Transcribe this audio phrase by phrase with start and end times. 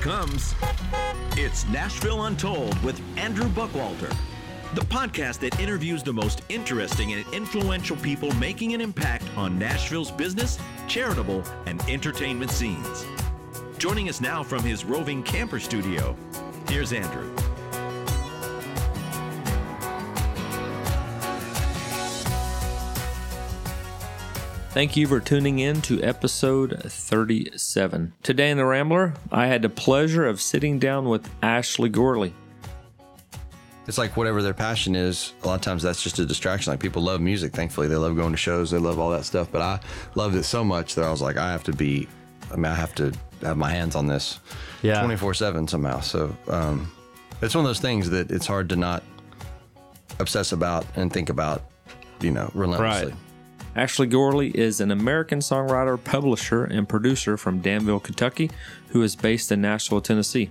[0.00, 0.54] comes.
[1.32, 4.14] It's Nashville Untold with Andrew Buckwalter,
[4.74, 10.10] the podcast that interviews the most interesting and influential people making an impact on Nashville's
[10.12, 13.06] business, charitable, and entertainment scenes.
[13.78, 16.16] Joining us now from his roving camper studio,
[16.68, 17.34] here's Andrew.
[24.70, 28.12] Thank you for tuning in to episode 37.
[28.22, 32.34] Today in The Rambler, I had the pleasure of sitting down with Ashley Gorley.
[33.86, 36.70] It's like whatever their passion is, a lot of times that's just a distraction.
[36.70, 37.88] Like people love music, thankfully.
[37.88, 39.50] They love going to shows, they love all that stuff.
[39.50, 39.80] But I
[40.14, 42.06] loved it so much that I was like, I have to be,
[42.52, 43.12] I mean, I have to
[43.42, 44.38] have my hands on this
[44.82, 45.00] Yeah.
[45.00, 46.00] 24 7 somehow.
[46.00, 46.92] So um,
[47.40, 49.02] it's one of those things that it's hard to not
[50.18, 51.62] obsess about and think about,
[52.20, 53.14] you know, relentlessly.
[53.78, 58.50] Ashley Gorley is an American songwriter, publisher, and producer from Danville, Kentucky,
[58.88, 60.50] who is based in Nashville, Tennessee.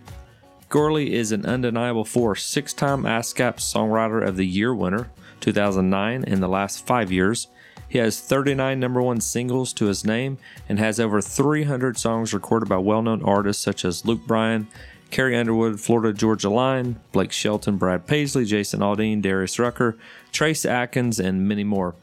[0.69, 5.11] Gorley is an undeniable force, six time ASCAP Songwriter of the Year winner,
[5.41, 7.49] 2009, in the last five years.
[7.89, 10.37] He has 39 number one singles to his name
[10.69, 14.69] and has over 300 songs recorded by well known artists such as Luke Bryan,
[15.11, 19.97] Carrie Underwood, Florida Georgia Line, Blake Shelton, Brad Paisley, Jason Aldean, Darius Rucker,
[20.31, 21.93] Trace Adkins, and many more.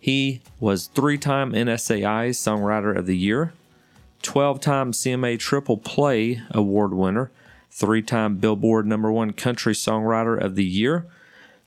[0.00, 3.52] He was three time NSAI Songwriter of the Year,
[4.22, 7.30] 12 time CMA Triple Play Award winner,
[7.70, 11.06] three time Billboard Number One Country Songwriter of the Year,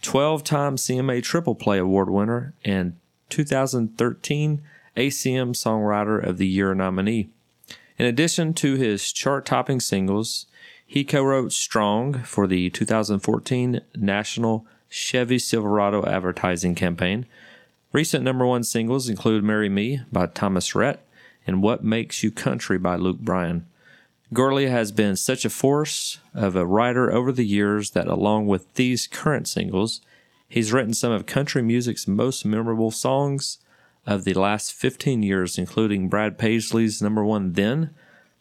[0.02, 2.96] 12 time CMA Triple Play Award winner, and
[3.30, 4.62] 2013
[4.98, 7.30] ACM Songwriter of the Year nominee.
[8.00, 10.48] In addition to his chart topping singles,
[10.86, 17.28] he co wrote Strong for the 2014 National Chevy Silverado advertising campaign.
[17.94, 21.06] Recent number one singles include Marry Me by Thomas Rhett
[21.46, 23.68] and What Makes You Country by Luke Bryan.
[24.34, 28.74] Gorley has been such a force of a writer over the years that, along with
[28.74, 30.02] these current singles,
[30.50, 33.60] he's written some of country music's most memorable songs
[34.08, 37.92] of the last 15 years, including Brad Paisley's number one Then,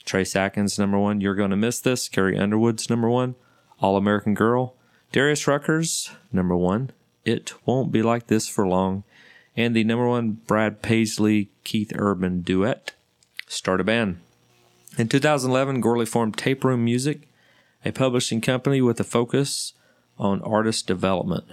[0.07, 3.35] Trace Adkins' number one You're Gonna Miss This, Carrie Underwood's number one
[3.81, 4.77] All American Girl,
[5.13, 6.91] Darius Rucker's number one
[7.27, 9.05] It Won't Be Like This for Long,
[9.57, 12.93] and the number one Brad Paisley Keith Urban duet,
[13.47, 14.19] Start a Band.
[14.99, 17.29] In 2011, Gorley formed Tape Room Music,
[17.85, 19.73] a publishing company with a focus
[20.19, 21.45] on artist development.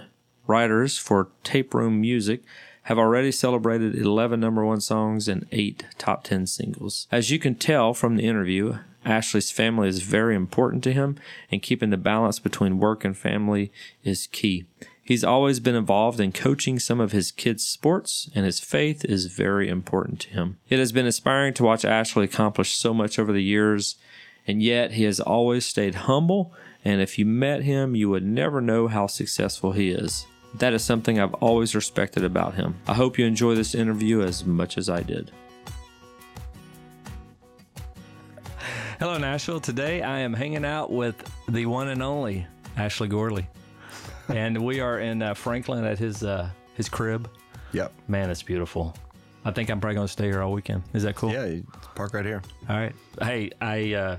[0.46, 2.42] Writers for Tape Room Music
[2.84, 7.06] have already celebrated 11 number one songs and 8 top 10 singles.
[7.12, 11.16] As you can tell from the interview, Ashley's family is very important to him,
[11.50, 13.72] and keeping the balance between work and family
[14.04, 14.66] is key.
[15.10, 19.26] He's always been involved in coaching some of his kids' sports, and his faith is
[19.26, 20.58] very important to him.
[20.68, 23.96] It has been inspiring to watch Ashley accomplish so much over the years,
[24.46, 26.54] and yet he has always stayed humble.
[26.84, 30.28] And if you met him, you would never know how successful he is.
[30.54, 32.76] That is something I've always respected about him.
[32.86, 35.32] I hope you enjoy this interview as much as I did.
[39.00, 39.58] Hello, Nashville.
[39.58, 41.16] Today I am hanging out with
[41.48, 43.48] the one and only Ashley Gorley,
[44.30, 47.28] and we are in uh, Franklin at his uh, his crib.
[47.72, 47.92] Yep.
[48.08, 48.96] Man, it's beautiful.
[49.44, 50.82] I think I'm probably going to stay here all weekend.
[50.92, 51.32] Is that cool?
[51.32, 52.42] Yeah, you park right here.
[52.68, 52.94] All right.
[53.22, 54.18] Hey, I uh,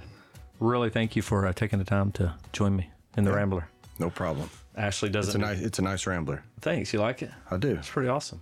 [0.60, 3.68] really thank you for uh, taking the time to join me in the Rambler.
[4.00, 4.50] No problem.
[4.76, 5.42] Ashley It's a doesn't.
[5.42, 6.44] nice, it's a nice rambler.
[6.62, 6.92] Thanks.
[6.94, 7.30] You like it?
[7.52, 7.72] I do.
[7.76, 8.42] It's pretty awesome.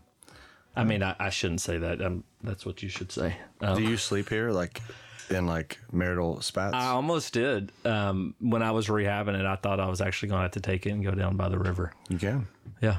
[0.75, 2.01] I mean, I, I shouldn't say that.
[2.01, 3.36] Um, that's what you should say.
[3.59, 4.80] Um, Do you sleep here, like
[5.29, 6.73] in like marital spats?
[6.73, 7.72] I almost did.
[7.85, 10.62] Um, when I was rehabbing it, I thought I was actually going to have to
[10.62, 11.94] take it and go down by the river.
[12.09, 12.47] you can.
[12.81, 12.97] Yeah,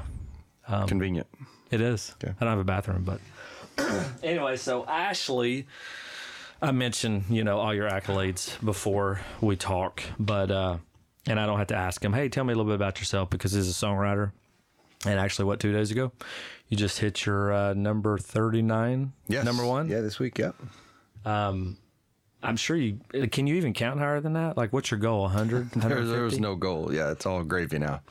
[0.67, 1.27] Um, Convenient.
[1.71, 2.13] it is.
[2.23, 3.19] I don't have a bathroom, but
[4.23, 4.57] anyway.
[4.57, 5.65] So Ashley,
[6.61, 10.77] I mentioned you know all your accolades before we talk, but uh,
[11.27, 12.13] and I don't have to ask him.
[12.13, 14.31] Hey, tell me a little bit about yourself because he's a songwriter.
[15.05, 16.11] And actually, what two days ago,
[16.67, 19.43] you just hit your uh, number thirty nine, Yes.
[19.45, 19.89] number one.
[19.89, 20.37] Yeah, this week.
[20.37, 20.55] Yep.
[22.43, 22.99] I'm sure you
[23.31, 23.47] can.
[23.47, 24.57] You even count higher than that?
[24.57, 25.21] Like, what's your goal?
[25.23, 25.71] 100?
[25.75, 26.93] There, there was no goal.
[26.93, 28.01] Yeah, it's all gravy now.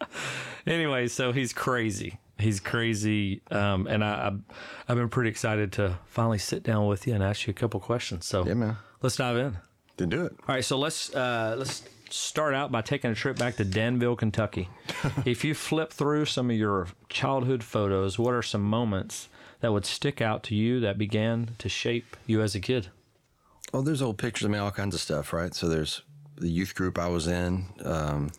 [0.66, 2.18] anyway, so he's crazy.
[2.38, 4.40] He's crazy, um, and I, I've,
[4.88, 7.80] I've been pretty excited to finally sit down with you and ask you a couple
[7.80, 8.24] questions.
[8.24, 8.76] So Yeah, man.
[9.02, 9.58] let's dive in.
[9.98, 10.32] Then do it.
[10.48, 14.16] All right, so let's uh, let's start out by taking a trip back to Danville,
[14.16, 14.70] Kentucky.
[15.26, 19.28] if you flip through some of your childhood photos, what are some moments
[19.60, 22.88] that would stick out to you that began to shape you as a kid?
[23.72, 24.46] Oh, there's old pictures.
[24.46, 25.54] I mean, all kinds of stuff, right?
[25.54, 26.02] So there's
[26.36, 27.66] the youth group I was in.
[27.84, 28.30] Um,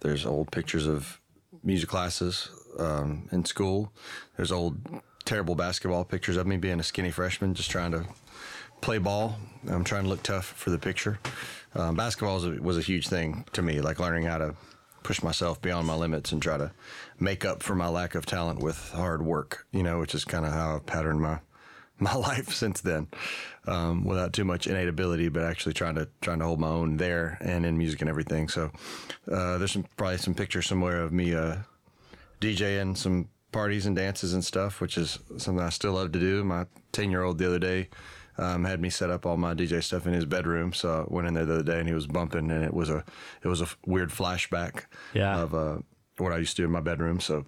[0.00, 1.20] there's old pictures of
[1.62, 2.48] music classes
[2.78, 3.92] um, in school.
[4.36, 4.78] There's old
[5.24, 8.04] terrible basketball pictures of me being a skinny freshman, just trying to
[8.80, 9.38] play ball.
[9.68, 11.18] I'm trying to look tough for the picture.
[11.74, 14.54] um, basketball was a, was a huge thing to me, like learning how to
[15.02, 16.72] push myself beyond my limits and try to
[17.20, 19.66] make up for my lack of talent with hard work.
[19.70, 21.38] You know, which is kind of how I've patterned my
[22.04, 23.08] my life since then,
[23.66, 26.96] um, without too much innate ability, but actually trying to trying to hold my own
[26.98, 28.48] there and in music and everything.
[28.48, 28.70] So
[29.30, 31.56] uh, there's some, probably some pictures somewhere of me uh,
[32.40, 36.42] DJing some parties and dances and stuff, which is something I still love to do.
[36.44, 37.88] My 10 year old the other day
[38.36, 40.72] um, had me set up all my DJ stuff in his bedroom.
[40.72, 42.90] So I went in there the other day and he was bumping, and it was
[42.90, 43.04] a
[43.42, 44.84] it was a weird flashback
[45.14, 45.38] Yeah.
[45.40, 45.78] of uh,
[46.18, 47.20] what I used to do in my bedroom.
[47.20, 47.44] So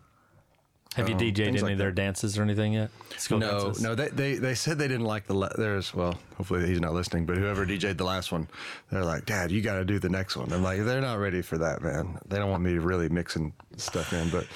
[0.94, 1.94] Have you Um, DJ'd any like of their that.
[1.96, 2.90] dances or anything yet?
[3.18, 3.82] School no, dances?
[3.82, 6.94] no, they, they they said they didn't like the la- there's well, hopefully he's not
[6.94, 8.48] listening, but whoever DJ'd the last one,
[8.90, 10.50] they're like, Dad, you got to do the next one.
[10.52, 12.18] I'm like, they're not ready for that, man.
[12.26, 14.46] They don't want me really mixing stuff in, but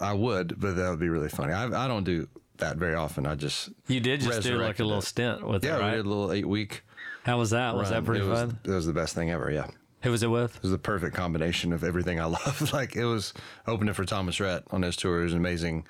[0.00, 1.52] I would, but that would be really funny.
[1.52, 2.26] I I don't do
[2.56, 3.24] that very often.
[3.24, 5.02] I just You did just do like a little it.
[5.02, 6.82] stint with yeah, it, we did a little eight week.
[7.22, 7.76] How was that?
[7.76, 8.58] Was that pretty it was, fun?
[8.64, 9.48] It was the best thing ever.
[9.50, 9.66] Yeah.
[10.02, 10.56] Who was it with?
[10.56, 12.72] It was the perfect combination of everything I love.
[12.72, 13.34] like it was
[13.66, 15.22] opening for Thomas Rhett on his tour.
[15.22, 15.86] He's an amazing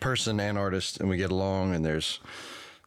[0.00, 1.74] person and artist, and we get along.
[1.74, 2.20] And there's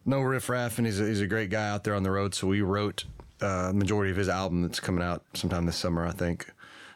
[0.06, 2.33] no riffraff, and he's a, he's a great guy out there on the road.
[2.33, 3.03] So we wrote
[3.41, 6.47] uh, majority of his album that's coming out sometime this summer, I think.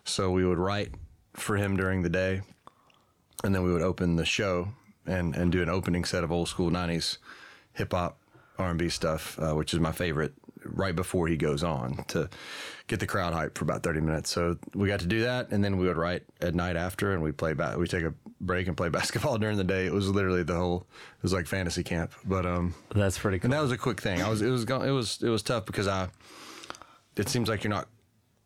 [0.06, 0.92] So we would write
[1.34, 2.42] for him during the day,
[3.44, 4.70] and then we would open the show
[5.06, 7.18] and and do an opening set of old school '90s
[7.74, 8.18] hip hop,
[8.58, 10.34] R and B stuff, uh, which is my favorite.
[10.68, 12.28] Right before he goes on to
[12.88, 14.30] get the crowd hype for about 30 minutes.
[14.30, 17.24] So we got to do that, and then we would write at night after, and
[17.24, 17.78] we play back.
[17.78, 19.86] We take a break and play basketball during the day.
[19.86, 20.86] It was literally the whole.
[21.18, 23.46] It was like fantasy camp, but um, That's pretty cool.
[23.48, 24.22] and that was a quick thing.
[24.22, 26.10] I was it was it was it was tough because I.
[27.18, 27.88] It seems like you're not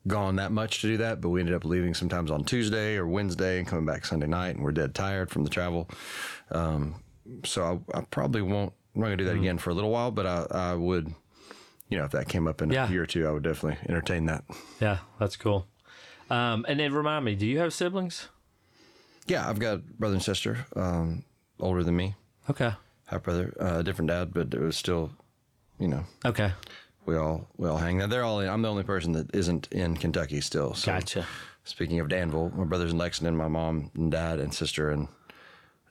[0.08, 3.08] gone that much to do that, but we ended up leaving sometimes on Tuesday or
[3.08, 5.90] Wednesday and coming back Sunday night, and we're dead tired from the travel.
[6.52, 6.96] Um,
[7.44, 8.74] so I, I probably won't.
[8.96, 11.14] I'm not gonna do that again for a little while, but I, I would,
[11.90, 12.88] you know, if that came up in Yeah.
[12.88, 14.44] a year or two, I would definitely entertain that.
[14.80, 15.68] yeah, that's cool.
[16.30, 18.28] Um, and then remind me, do you have siblings?
[19.28, 21.24] Yeah, I've got a brother and sister, um,
[21.60, 22.16] older than me,
[22.50, 22.74] Okay.
[23.08, 25.12] half brother, uh, different dad, but it was still,
[25.80, 26.54] you know, Okay.
[27.06, 27.98] we all we all hang.
[27.98, 28.50] Now they're all in.
[28.50, 30.74] I'm the only person that isn't in Kentucky still.
[30.76, 31.26] So Gotcha.
[31.64, 35.08] Speaking of Danville, my brother's in Lexington, my mom and dad and sister in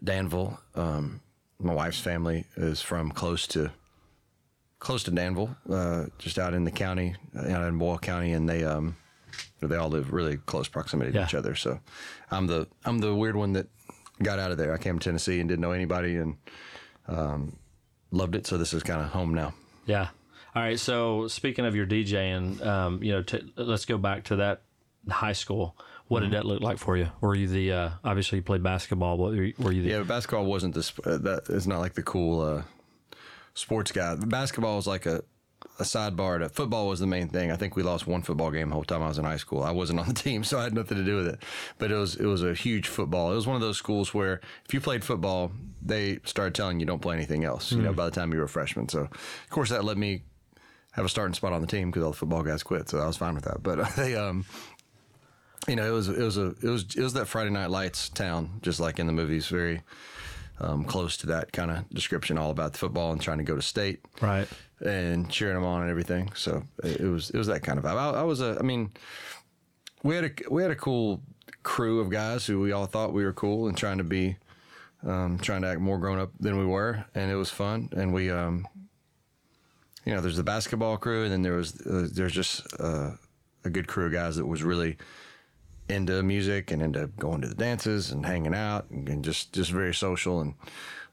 [0.02, 0.58] Danville.
[0.74, 1.20] Um,
[1.60, 3.70] my wife's family is from close to
[4.78, 8.48] close to Danville, uh, just out in the county, uh, out in Boyle County, and
[8.48, 8.96] they um,
[9.60, 11.24] they all live really close proximity to Yeah.
[11.24, 11.54] each other.
[11.54, 11.80] So
[12.30, 13.66] I'm the I'm the weird one that
[14.22, 14.72] got out of there.
[14.72, 16.36] I came to Tennessee and didn't know anybody and
[17.06, 17.56] um,
[18.10, 18.46] loved it.
[18.46, 19.54] So this is kind of home now.
[19.86, 20.08] Yeah.
[20.54, 20.78] All right.
[20.78, 24.62] So speaking of your DJing, um, you know, t- let's go back to that
[25.08, 25.76] high school.
[26.08, 26.30] What Mm-hmm.
[26.30, 27.08] did that look like for you?
[27.20, 29.18] Were you the uh, obviously you played basketball?
[29.18, 30.92] But were you, the Yeah, basketball wasn't this.
[31.04, 32.62] Uh, that it's not like the cool uh,
[33.54, 34.16] sports guy.
[34.16, 35.22] Basketball was like a
[35.80, 37.50] a sidebar to football was the main thing.
[37.50, 39.62] I think we lost one football game the whole time I was in high school.
[39.62, 41.42] I wasn't on the team, so I had nothing to do with it.
[41.78, 43.32] But it was it was a huge football.
[43.32, 45.52] It was one of those schools where if you played football,
[45.82, 47.72] they started telling you don't play anything else.
[47.72, 48.88] You know, by the time you were a freshman.
[48.88, 50.22] So of course that let me
[50.92, 52.88] have a starting spot on the team because all the football guys quit.
[52.88, 53.62] So I was fine with that.
[53.62, 54.44] But they um
[55.66, 58.08] you know, it was it was a it was it was that Friday Night Lights
[58.08, 59.82] town, just like in the movies, very
[60.60, 63.54] um, close to that kind of description, all about the football and trying to go
[63.54, 64.48] to state, right?
[64.80, 66.30] and cheering them on and everything.
[66.34, 67.96] So it it was it was that kind of vibe.
[67.96, 68.90] I, I was a, I mean,
[70.02, 71.22] we had a we had a cool
[71.62, 74.36] crew of guys who we all thought we were cool and trying to be,
[75.06, 77.88] um, trying to act more grown up than we were, and it was fun.
[77.92, 78.66] And we, um,
[80.04, 83.12] you know, there's the basketball crew, and then there was uh, there's just uh,
[83.64, 84.96] a good crew of guys that was really
[85.88, 89.70] into music and into going to the dances and hanging out and, and just just
[89.70, 90.54] very social and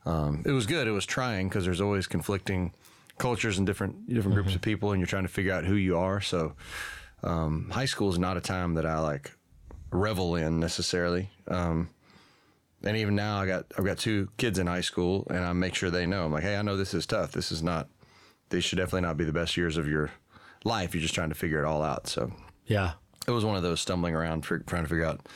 [0.06, 0.88] um, it was good.
[0.88, 2.74] It was trying because there's always conflicting
[3.18, 5.98] cultures and different different groups of people, and you're trying to figure out who you
[5.98, 6.22] are.
[6.22, 6.54] So
[7.24, 9.32] um, high school is not a time that I like
[9.92, 11.30] revel in necessarily.
[11.48, 11.90] Um,
[12.84, 15.74] and even now, I got I've got two kids in high school, and I make
[15.74, 16.26] sure they know.
[16.26, 17.32] I'm like, hey, I know this is tough.
[17.32, 17.90] This is not.
[18.52, 20.12] These should definitely not be the best years of your
[20.64, 20.94] life.
[20.94, 22.08] You're just trying to figure it all out.
[22.08, 22.32] So
[22.68, 22.94] Yeah.
[23.28, 25.28] It was one of those stumbling around, for, trying to figure out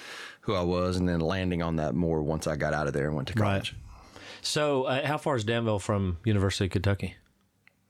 [0.41, 3.07] who I was, and then landing on that more once I got out of there
[3.07, 3.73] and went to college.
[3.73, 3.81] Right.
[3.81, 3.85] college.
[4.41, 7.15] So uh, how far is Danville from University of Kentucky?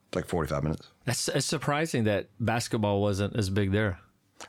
[0.08, 0.88] It's like 45 minutes.
[1.04, 4.00] That's it's surprising that basketball wasn't as big there.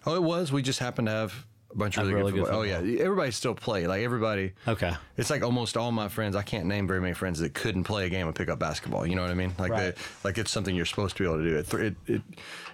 [0.05, 0.51] Oh, it was.
[0.51, 2.61] We just happened to have a bunch of really, really good, good football.
[2.61, 3.87] Oh yeah, everybody still play.
[3.87, 4.53] Like everybody.
[4.67, 4.91] Okay.
[5.17, 6.35] It's like almost all my friends.
[6.35, 9.05] I can't name very many friends that couldn't play a game of pickup basketball.
[9.07, 9.53] You know what I mean?
[9.57, 9.95] Like Right.
[9.95, 11.55] they, like it's something you're supposed to be able to do.
[11.57, 12.21] It, th- it it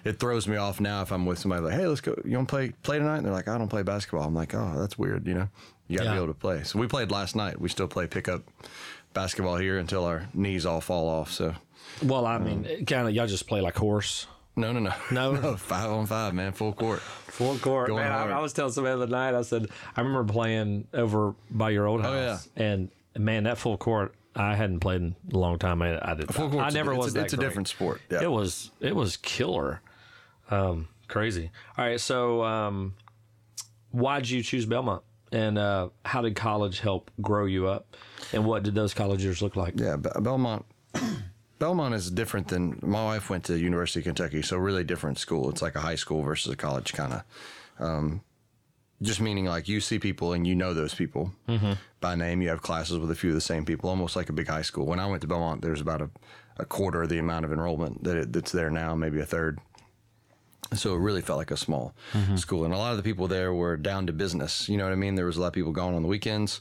[0.04, 2.14] it throws me off now if I'm with somebody like, hey, let's go.
[2.24, 3.18] You want to play play tonight?
[3.18, 4.24] And they're like, I don't play basketball.
[4.24, 5.26] I'm like, oh, that's weird.
[5.26, 5.48] You know,
[5.88, 6.14] you got to Yeah.
[6.16, 6.62] be able to play.
[6.64, 7.60] So we played last night.
[7.60, 8.42] We still play pickup
[9.14, 11.30] basketball here until our knees all fall off.
[11.32, 11.54] So
[12.02, 14.26] Well, I mean, um, kind of y'all just play like horse.
[14.58, 15.32] No, no, no, No?
[15.40, 15.56] no.
[15.56, 17.00] five on five, man, full court.
[17.00, 17.88] Full court.
[17.88, 18.38] Going Man, I.
[18.38, 19.34] I was telling somebody the other night.
[19.34, 22.12] I said I remember playing over by your old house.
[22.12, 22.64] Oh, yeah.
[22.66, 24.14] And man, that full court.
[24.36, 25.82] I hadn't played in a long time.
[25.82, 26.32] I, I did.
[26.32, 27.16] Full I court's a- never it's was.
[27.16, 28.22] a- it's a different sport, yeah.
[28.22, 28.70] It was.
[28.80, 29.80] It was killer.
[30.50, 31.50] Um, crazy.
[31.76, 32.00] All right.
[32.00, 32.94] So, um,
[33.90, 35.02] why'd you choose Belmont?
[35.32, 37.96] And uh, how did college help grow you up?
[38.32, 39.78] And what did those college years look like?
[39.78, 40.64] Yeah, Belmont.
[41.58, 45.50] Belmont is different than my wife went to University of Kentucky, so really different school.
[45.50, 47.22] It's like a high school versus a college kind of.
[47.80, 48.22] Um,
[49.00, 51.32] just meaning like you see people and you know those people
[52.00, 52.42] by name.
[52.42, 54.62] You have classes with a few of the same people, almost like a big high
[54.62, 54.86] school.
[54.86, 56.10] When I went to Belmont, there's about a,
[56.56, 59.60] a quarter of the amount of enrollment that it, that's there now, maybe a third.
[60.74, 61.94] So it really felt like a small
[62.36, 62.64] school.
[62.64, 64.68] And a lot of the people there were down to business.
[64.68, 65.14] You know what I mean?
[65.14, 66.60] There was a lot of people going on the weekends.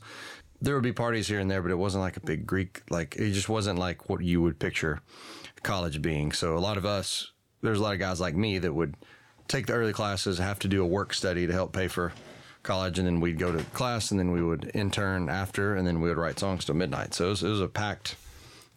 [0.61, 3.15] There would be parties here and there, but it wasn't like a big Greek, like,
[3.15, 5.01] it just wasn't like what you would picture
[5.61, 6.31] college being.
[6.31, 8.95] So a lot of us, there's a lot of guys like me that would
[9.47, 12.11] take the early classes, have to do a work study to help pay for
[12.63, 16.01] college, and then we'd go to class, and then we would intern after, and then
[16.01, 17.13] we would write songs till midnight.
[17.13, 18.15] So it was, it was a packed.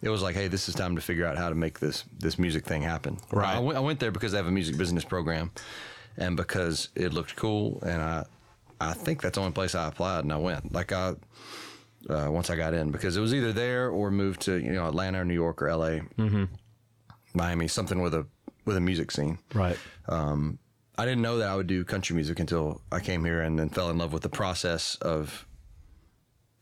[0.03, 2.39] It was like, hey, this is time to figure out how to make this this
[2.39, 3.17] music thing happen.
[3.31, 3.55] Right.
[3.55, 5.51] I went, went there because they have a music business program,
[6.17, 8.25] and because it looked cool, and I
[8.79, 10.71] I think that's the only place I applied, and I went.
[10.71, 11.15] Like I.
[12.09, 14.87] Uh, once I got in, because it was either there or move to you know
[14.87, 16.45] Atlanta or New York or LA, mm-hmm.
[17.33, 18.25] Miami, something with a
[18.65, 19.37] with a music scene.
[19.53, 19.77] Right.
[20.97, 23.69] I didn't know that I would do country music until I came here and then
[23.69, 25.47] fell in love with the process of,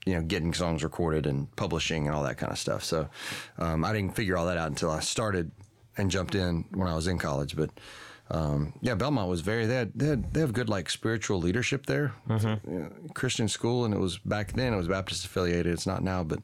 [0.06, 2.84] you know, getting songs recorded and publishing and all that kind of stuff.
[2.84, 3.10] So
[3.58, 5.52] um, I didn't figure all that out until I started
[5.98, 7.56] and jumped in when I was in college.
[7.56, 7.72] But
[8.32, 11.86] um, yeah, Belmont was very they had, they had they have good like spiritual leadership
[11.88, 12.14] there,
[12.68, 15.74] You know, Christian school, and it was back then it was Baptist affiliated.
[15.74, 16.40] It's not now, but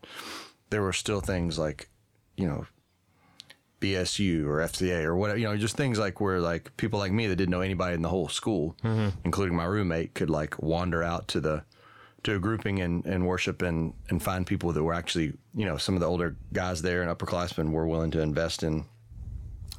[0.72, 1.90] there were still things like,
[2.38, 2.66] you know,
[3.82, 7.28] BSU or FCA or whatever, you know, just things like where like people like me
[7.28, 8.76] that didn't know anybody in the whole school,
[9.24, 11.64] including my roommate, could like wander out to the
[12.24, 15.78] to a grouping and, and worship and and find people that were actually, you know,
[15.78, 18.86] some of the older guys there and upperclassmen were willing to invest in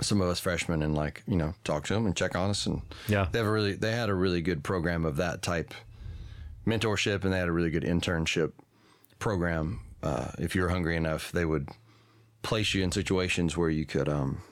[0.03, 2.67] some of us freshmen and like, you know, talk to them and check on us
[2.67, 3.29] and Yeah.
[3.33, 5.73] they have a really they had a really good program of that type
[6.67, 8.53] mentorship and they had a really good internship
[9.19, 9.81] program.
[10.03, 11.69] Uh, if you were hungry enough, they would
[12.43, 14.43] place you in situations where you could, um,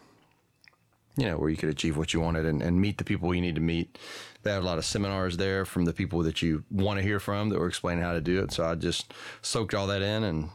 [1.17, 3.41] you know, where you could achieve what you wanted and, and meet the people you
[3.41, 3.99] need to meet.
[4.43, 7.21] They had a lot of seminars there from the people that you want to hear
[7.21, 8.53] from that were explaining how to do it.
[8.53, 10.49] So I just soaked all that in and,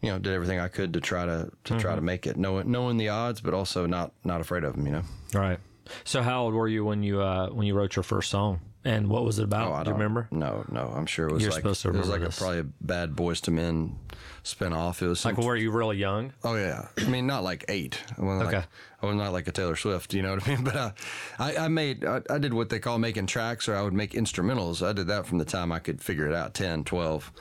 [0.00, 2.70] you know, did everything I could to try to to try to make it, knowing
[2.70, 4.86] knowing the odds, but also not not afraid of them.
[4.86, 5.02] You know.
[5.34, 5.58] Right.
[6.04, 8.60] So how old were you when you uh, when you wrote your first song?
[8.82, 9.68] And what was it about?
[9.70, 10.26] Oh, I Do you remember?
[10.30, 10.86] No, no.
[10.96, 12.64] I'm sure it was You're like supposed to it was like remember a, probably a
[12.80, 13.98] Bad Boys to Men
[14.42, 15.02] spinoff.
[15.02, 16.32] It was Like, were you really young?
[16.42, 18.00] Oh yeah, I mean not like eight.
[18.18, 18.56] I wasn't Okay.
[18.58, 18.66] like,
[19.02, 20.14] I was not like a Taylor Swift.
[20.14, 20.64] You know what I mean?
[20.64, 20.90] But uh,
[21.38, 24.12] I, I made I, I did what they call making tracks, or I would make
[24.12, 24.86] instrumentals.
[24.86, 27.32] I did that from the time I could figure it out, 10, 12,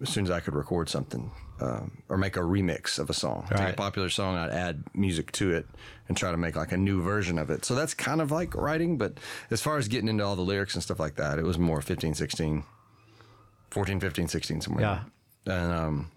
[0.00, 1.30] as soon as I could record something
[1.60, 3.46] um, or make a remix of a song.
[3.48, 5.66] Take a popular song, I'd add music to it
[6.08, 7.64] and try to make like a new version of it.
[7.64, 9.18] So that's kind of like writing, but
[9.50, 11.80] as far as getting into all the lyrics and stuff like that, it was more
[11.80, 12.64] 15, 16,
[13.70, 14.82] 14, 15, 16 somewhere.
[14.82, 15.52] Yeah.
[15.54, 16.10] And um,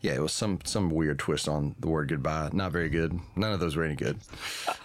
[0.00, 2.50] yeah, it was some some weird twist on the word goodbye.
[2.52, 3.18] Not very good.
[3.36, 4.18] None of those were any good.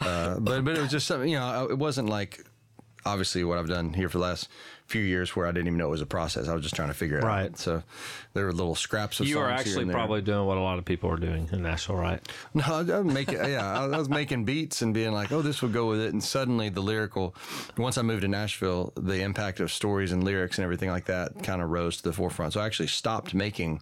[0.02, 1.30] Uh, but but it was just something.
[1.30, 2.44] You know, it wasn't like
[3.06, 4.50] obviously what I've done here for the last
[4.88, 6.48] few years where I didn't even know it was a process.
[6.48, 7.46] I was just trying to figure it Right.
[7.52, 7.58] out.
[7.58, 7.84] So
[8.34, 11.10] there were little scraps of You here actually probably doing what a lot of people
[11.10, 12.20] are doing in Nashville, right?
[12.54, 15.74] No, I was making yeah, I was making beats and being like, oh, this would
[15.74, 16.12] go with it.
[16.14, 17.34] And suddenly the lyrical,
[17.78, 21.42] once I moved to Nashville, the impact of stories and lyrics and everything like that
[21.44, 22.54] kind of rose to the forefront.
[22.54, 23.82] So I actually stopped making,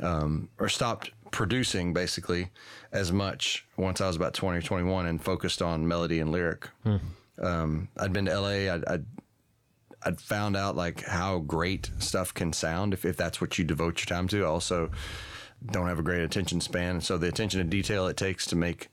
[0.00, 2.48] um, or stopped producing basically
[2.92, 6.68] as much once I was about 20 or 21 and focused on melody and lyric.
[7.40, 8.72] Um, I'd been to LA.
[8.74, 9.04] I'd, I'd
[10.02, 14.00] I'd found out like how great stuff can sound if, if that's what you devote
[14.00, 14.44] your time to.
[14.44, 14.90] I also
[15.64, 17.00] don't have a great attention span.
[17.00, 18.88] So the attention to detail it takes to make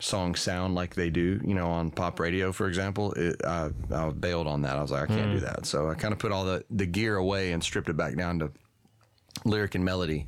[0.00, 4.10] songs sound like they do, you know, on pop radio, for example, it, I, I
[4.10, 4.76] bailed on that.
[4.76, 5.44] I was like, I can't do hmm.
[5.44, 5.66] that.
[5.66, 8.40] So I kind of put all the, the gear away and stripped it back down
[8.40, 8.50] to
[9.44, 10.26] lyric and melody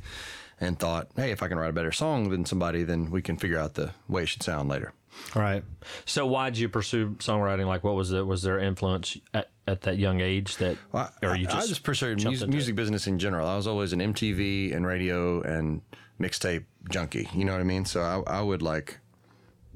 [0.61, 3.37] and thought, hey, if I can write a better song than somebody, then we can
[3.37, 4.93] figure out the way it should sound later.
[5.35, 5.65] Right.
[6.05, 7.67] So why did you pursue songwriting?
[7.67, 8.27] Like, what was it?
[8.27, 11.69] Was there influence at, at that young age that, Well, I, or you I just,
[11.69, 13.49] just pursued music, music business in general.
[13.49, 15.81] I was always an MTV and radio and
[16.21, 17.29] mixtape junkie.
[17.35, 17.85] You know what I mean?
[17.85, 18.99] So I, I would like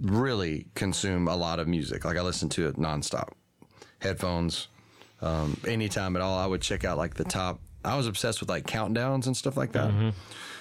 [0.00, 2.04] really consume a lot of music.
[2.04, 3.30] Like I listened to it nonstop,
[4.00, 4.68] headphones,
[5.22, 6.38] um, anytime at all.
[6.38, 9.56] I would check out like the top I was obsessed with like countdowns and stuff
[9.56, 10.12] like that.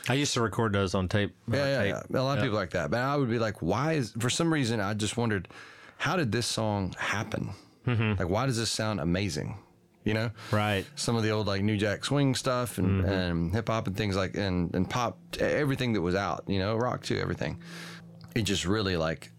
[0.09, 1.35] I used to record those on tape.
[1.51, 2.05] Yeah, yeah, tape.
[2.11, 2.21] yeah.
[2.21, 2.89] A lot of people like that.
[2.91, 5.49] But I would be like, why is, for some reason, I just wondered,
[5.97, 7.49] how did this song happen?
[7.87, 8.19] Mm-hmm.
[8.19, 9.57] Like, why does this sound amazing?
[10.03, 10.31] You know?
[10.51, 10.85] Right.
[10.95, 13.11] Some of the old, like, New Jack Swing stuff and, mm-hmm.
[13.11, 16.75] and hip hop and things like, and, and pop, everything that was out, you know,
[16.75, 17.59] rock too, everything.
[18.35, 19.31] It just really, like,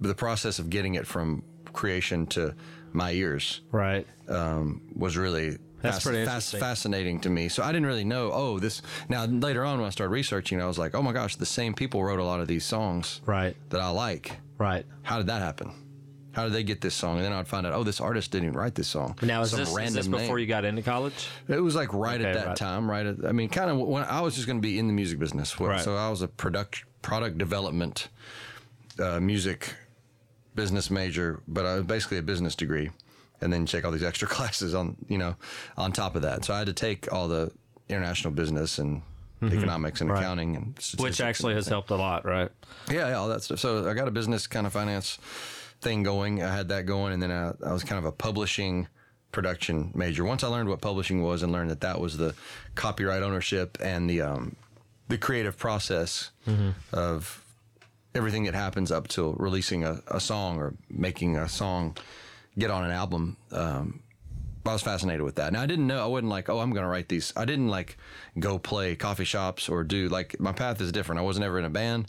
[0.00, 2.54] the process of getting it from creation to
[2.92, 4.06] my ears Right.
[4.28, 7.48] Um, was really That's pretty fascinating to me.
[7.48, 8.30] So I didn't really know.
[8.32, 11.36] Oh, this now later on when I started researching, I was like, oh my gosh,
[11.36, 13.54] the same people wrote a lot of these songs Right.
[13.68, 14.38] that I like.
[14.58, 14.84] Right.
[15.02, 15.72] How did that happen?
[16.32, 17.16] How did they get this song?
[17.16, 19.16] And then I'd find out, oh, this artist didn't even write this song.
[19.22, 20.38] Now is Some this, is this before name.
[20.38, 21.28] you got into college?
[21.48, 22.56] It was like right Okay, at that right.
[22.56, 23.06] time, right?
[23.06, 25.18] At, I mean, kind of when I was just going to be in the music
[25.18, 25.58] business.
[25.58, 25.80] Right.
[25.80, 28.08] So I was a product product development
[28.98, 29.74] uh, music
[30.54, 32.90] business major, but I was basically a business degree,
[33.40, 35.34] and then take all these extra classes on you know
[35.76, 36.44] on top of that.
[36.44, 37.50] So I had to take all the
[37.88, 39.02] international business and
[39.42, 40.14] economics and Mm-hmm.
[40.14, 40.22] Right.
[40.22, 42.50] accounting and Which actually and has helped a lot, right?
[42.90, 43.58] yeah, yeah, all that stuff.
[43.58, 45.18] So I got a business kind of finance
[45.80, 46.42] thing going.
[46.42, 48.88] I had that going, and then I, I was kind of a publishing
[49.32, 50.24] production major.
[50.24, 52.34] Once I learned what publishing was and learned that that was the
[52.74, 54.56] copyright ownership and the um,
[55.08, 56.30] the creative process
[56.92, 57.44] of
[58.14, 61.96] everything that happens up till releasing a, a song or making a song
[62.58, 63.36] get on an album.
[63.52, 64.02] Um,
[64.66, 65.52] I was fascinated with that.
[65.52, 67.32] Now I didn't know I wasn't like, oh, I'm going to write these.
[67.36, 67.96] I didn't like
[68.38, 71.18] go play coffee shops or do like my path is different.
[71.20, 72.06] I wasn't ever in a band.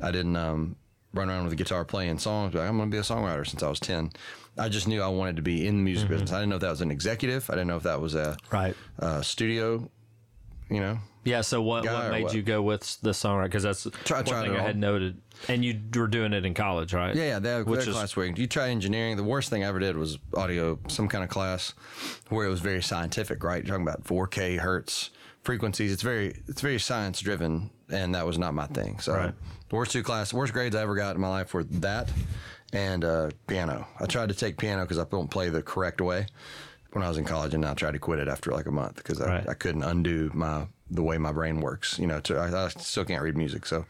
[0.00, 0.76] I didn't um,
[1.14, 2.54] run around with a guitar playing songs.
[2.54, 4.10] Like, I'm going to be a songwriter since I was 10.
[4.58, 6.32] I just knew I wanted to be in the music business.
[6.32, 7.48] I didn't know if that was an executive.
[7.50, 8.74] I didn't know if that was a Right.
[8.98, 9.90] uh, studio.
[10.70, 11.42] You know, Yeah.
[11.42, 12.34] So what, what made what?
[12.34, 13.44] you go with the songwriter?
[13.44, 14.66] Because that's Try- one thing I all.
[14.66, 15.20] had noted.
[15.46, 17.14] And you were doing it in college, right?
[17.14, 19.16] Yeah, yeah, that, Which that is- class where you try engineering.
[19.18, 21.74] The worst thing I ever did was audio, some kind of class
[22.30, 23.62] where it was very scientific, right?
[23.62, 25.10] You're talking about 4K hertz
[25.44, 25.92] frequencies.
[25.92, 28.98] It's very, it's very science driven, and that was not my thing.
[28.98, 29.34] So Right.
[29.68, 32.10] the worst two class, worst grades I ever got in my life were that
[32.72, 33.86] and uh, piano.
[34.00, 36.26] I tried to take piano because I don't play the correct way
[36.92, 38.96] when I was in college, and I tried to quit it after like a month
[38.96, 39.48] because I, Right.
[39.48, 41.98] I couldn't undo my the way my brain works.
[41.98, 43.84] You know, to, I, I still can't read music, so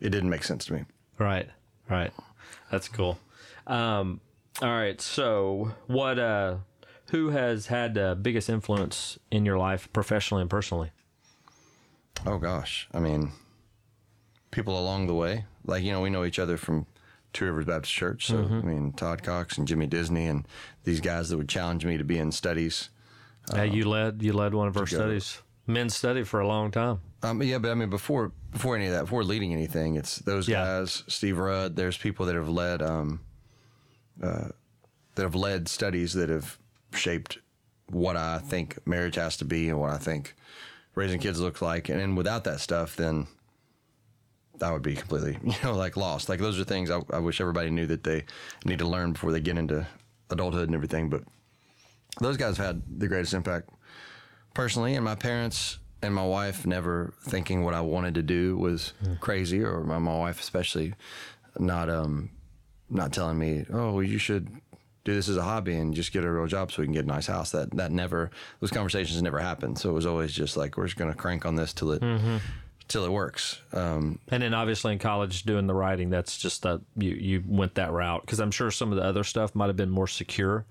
[0.00, 0.84] it didn't make sense to me.
[1.18, 1.48] Right.
[1.88, 2.12] Right.
[2.70, 3.18] That's cool.
[3.66, 4.20] Um,
[4.62, 5.00] all right.
[5.00, 6.18] So, what?
[6.18, 6.56] Uh,
[7.10, 10.90] who has had the biggest influence in your life, professionally and personally?
[12.26, 13.32] Oh gosh, I mean,
[14.50, 16.86] people along the way, like you know, we know each other from
[17.32, 18.26] Two Rivers Baptist Church.
[18.26, 20.46] So I mean, Todd Cox and Jimmy Disney and
[20.84, 22.90] these guys that would challenge me to be in studies.
[23.52, 24.22] Uh, you led.
[24.22, 27.00] You led one of our studies, men's study, for a long time.
[27.22, 30.48] Um, yeah, but I mean, before before any of that, before leading anything, it's those
[30.48, 30.64] Yeah.
[30.64, 31.76] guys, Steve Rudd.
[31.76, 33.20] There's people that have led, um,
[34.22, 34.48] uh,
[35.16, 36.56] that have led studies that have
[36.96, 37.38] shaped
[37.90, 40.34] what I think marriage has to be and what I think
[40.94, 41.88] raising kids looks like.
[41.88, 43.26] And then without that stuff, then
[44.62, 46.28] I would be completely, you know, like lost.
[46.28, 48.24] Like those are things I, I wish everybody knew that they
[48.64, 49.86] need to learn before they get into
[50.30, 51.10] adulthood and everything.
[51.10, 51.24] But
[52.20, 53.70] those guys have had the greatest impact
[54.54, 58.92] personally, and my parents and my wife never thinking what I wanted to do was
[59.20, 60.94] crazy, or my, my wife especially
[61.58, 62.30] not um
[62.90, 64.48] not telling me, oh, you should
[65.04, 67.04] do this as a hobby and just get a real job so we can get
[67.04, 67.50] a nice house.
[67.50, 69.78] That that never those conversations never happened.
[69.78, 72.02] So it was always just like we're just gonna crank on this till it
[72.88, 73.60] till it works.
[73.72, 77.74] Um, And then obviously in college doing the writing, that's just that you you went
[77.76, 80.64] that route because I'm sure some of the other stuff might have been more secure.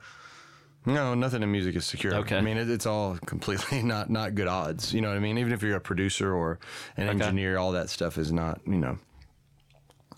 [0.86, 2.14] No, nothing in music is secure.
[2.16, 2.36] Okay.
[2.38, 4.94] I mean, it, it's all completely not not good odds.
[4.94, 5.38] You know what I mean?
[5.38, 6.60] Even if you're a producer or
[6.98, 8.60] an engineer, all that stuff is not.
[8.66, 9.00] You know,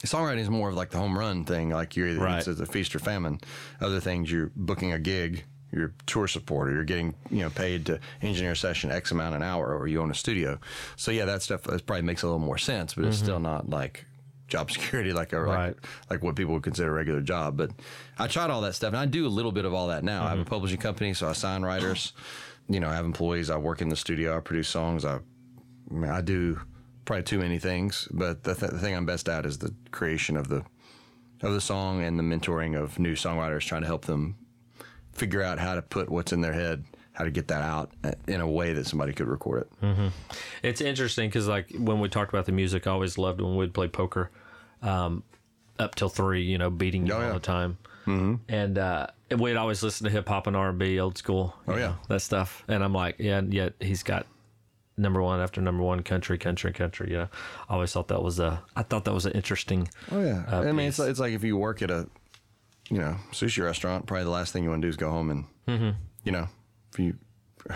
[0.06, 1.70] songwriting is more of like the home run thing.
[1.70, 2.48] Like you're either Right.
[2.48, 3.40] it's a feast or famine.
[3.82, 7.86] Other things, you're booking a gig, you're tour support, or you're getting you know paid
[7.88, 10.60] to engineer a session X amount an hour, or you own a studio.
[10.96, 13.26] So yeah, that stuff probably makes a little more sense, but it's mm-hmm.
[13.26, 14.06] still not like
[14.48, 15.68] job security like a Right.
[15.68, 15.78] like,
[16.10, 17.58] like what people would consider a regular job.
[17.58, 17.72] But
[18.18, 20.24] I tried all that stuff, and I do a little bit of all that now.
[20.24, 20.50] I have a mm-hmm.
[20.50, 22.14] publishing company, so I sign writers.
[22.68, 23.50] You know, I have employees.
[23.50, 24.36] I work in the studio.
[24.36, 25.06] I produce songs.
[25.06, 26.60] I, I, mean, I do
[27.06, 30.36] probably too many things, but the, th- the thing I'm best at is the creation
[30.38, 30.64] of the
[31.42, 34.36] of the song and the mentoring of new songwriters, trying to help them
[35.14, 38.12] figure out how to put what's in their head, how to get that out uh,
[38.28, 40.12] in a way that somebody could record it.
[40.64, 43.74] It's interesting because like when we talked about the music, I always loved when we'd
[43.74, 44.32] play poker
[44.82, 45.24] um,
[45.78, 47.34] up till three, you know, beating you Oh, all yeah.
[47.34, 47.78] the time.
[48.08, 48.36] Mm-hmm.
[48.50, 51.56] And uh, we'd always listen to hip hop and R and B, old school.
[51.68, 51.96] Oh, yeah.
[52.08, 52.64] that stuff.
[52.68, 54.26] And I'm like, yeah, and yet he's got
[54.98, 57.12] number one after number one, country, country, country.
[57.12, 57.28] You know,
[57.70, 59.88] I always thought that was a, I thought that was an interesting.
[60.12, 62.08] Oh yeah, uh, I mean it's like, it's like if you work at a,
[62.90, 65.30] you know, sushi restaurant, probably the last thing you want to do is go home
[65.68, 66.48] and, you know,
[66.94, 67.16] if you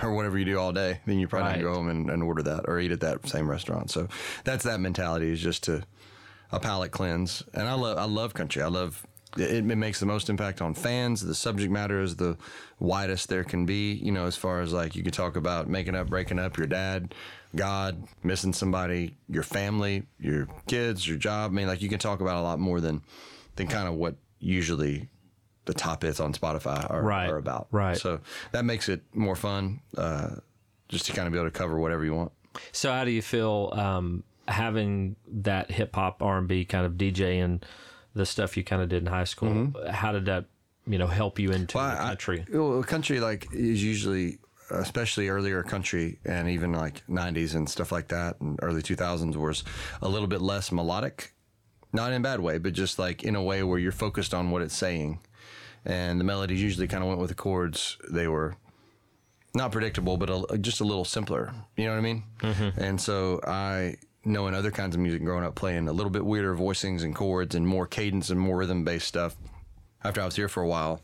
[0.04, 1.62] or whatever you do all day, then you probably Right.
[1.64, 3.90] go home and, and order that or eat at that same restaurant.
[3.90, 4.08] So
[4.44, 5.84] that's that mentality is just to
[6.52, 7.42] a palate cleanse.
[7.56, 8.62] And I love I love country.
[8.62, 9.06] I love
[9.38, 11.22] it, it makes the most impact on fans.
[11.26, 12.38] The subject matter is the
[12.80, 13.94] widest there can be.
[13.94, 16.68] You know, as far as like you could talk about making up, breaking up, your
[16.68, 17.14] dad,
[17.56, 21.52] God, missing somebody, your family, your kids, your job.
[21.52, 23.02] I mean, like you can talk about a lot more than
[23.56, 25.10] than kind of what usually
[25.66, 27.68] the top hits on Spotify are, Right, are about.
[27.72, 27.98] right.
[27.98, 28.22] So
[28.54, 30.38] that makes it more fun, uh,
[30.88, 32.32] just to kind of be able to cover whatever you want.
[32.72, 36.94] So how do you feel um, having that hip hop R and B kind of
[36.94, 37.64] DJ and
[38.14, 39.50] the stuff you kind of did in high school?
[39.50, 39.88] Mm-hmm.
[39.90, 40.46] How did that
[40.88, 42.46] you know help you into Well, the I- country?
[42.52, 44.40] well, country like is usually,
[44.72, 49.64] especially earlier country and even like '90s and stuff like that, and early 2000s was
[50.02, 51.34] a little bit less melodic,
[51.94, 54.52] not in a bad way, but just like in a way where you're focused on
[54.52, 55.20] what it's saying,
[55.86, 57.98] and the melodies usually kind of went with the chords.
[58.10, 58.56] They were
[59.56, 61.52] not predictable, but a, just a little simpler.
[61.76, 62.24] You know what I mean?
[62.42, 62.80] Mm-hmm.
[62.80, 63.96] And so I,
[64.30, 67.56] knowing other kinds of music growing up, playing a little bit weirder voicings and chords
[67.56, 69.36] and more cadence and more rhythm based stuff.
[70.04, 71.02] After I was here for a while,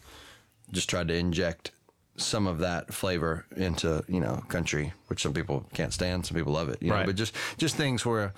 [0.71, 1.71] just tried to inject
[2.17, 6.53] some of that flavor into you know country, which some people can't stand, some people
[6.53, 6.77] love it.
[6.81, 7.05] You know, Right.
[7.05, 8.33] but just just things where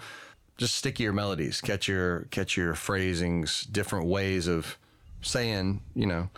[0.57, 4.77] just stickier melodies, catch your catch your phrasings, different ways of
[5.21, 6.29] saying, you know,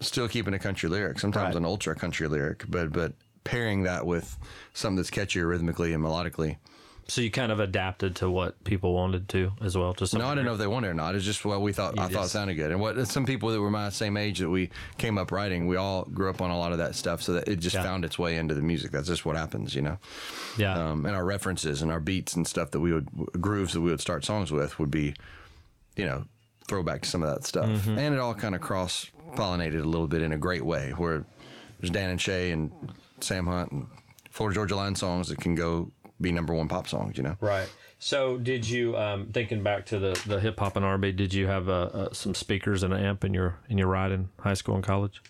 [0.00, 1.56] still keeping a country lyric, sometimes Right.
[1.56, 4.36] an ultra country lyric, but but pairing that with
[4.74, 6.56] something that's catchier rhythmically and melodically.
[7.06, 9.92] So you kind of adapted to what people wanted to as well.
[9.94, 11.14] To No, I don't know if they wanted it or not.
[11.14, 11.98] It's just what we thought.
[11.98, 14.70] I thought sounded good, and what some people that were my same age that we
[14.96, 17.46] came up writing, we all grew up on a lot of that stuff, so that
[17.46, 17.82] it just Yeah.
[17.82, 18.90] found its way into the music.
[18.90, 19.98] That's just what happens, you know.
[20.56, 20.78] Yeah.
[20.78, 23.90] Um, and our references and our beats and stuff that we would grooves that we
[23.90, 25.14] would start songs with would be,
[25.96, 26.24] you know,
[26.66, 27.98] throwback to some of that stuff, Mm-hmm.
[27.98, 31.26] and it all kind of cross pollinated a little bit in a great way, where
[31.80, 32.70] there's Dan and Shay and
[33.20, 33.86] Sam Hunt and
[34.30, 35.90] Florida Georgia Line songs that can go
[36.24, 37.36] be number one pop songs, you know.
[37.40, 37.68] Right.
[38.00, 41.12] So, did you um, thinking back to the, the hip hop and R&B?
[41.12, 44.10] Did you have uh, uh, some speakers and an amp in your in your ride
[44.12, 45.22] in high school and college?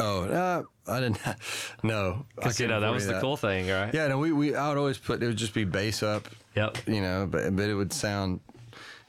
[0.00, 1.18] Oh, uh, I didn't.
[1.82, 3.92] No, Because you know that was the cool thing, right?
[3.92, 6.78] Yeah, no, we, we I would always put it would just be bass up, Yep.
[6.86, 8.40] you know, but but it would sound,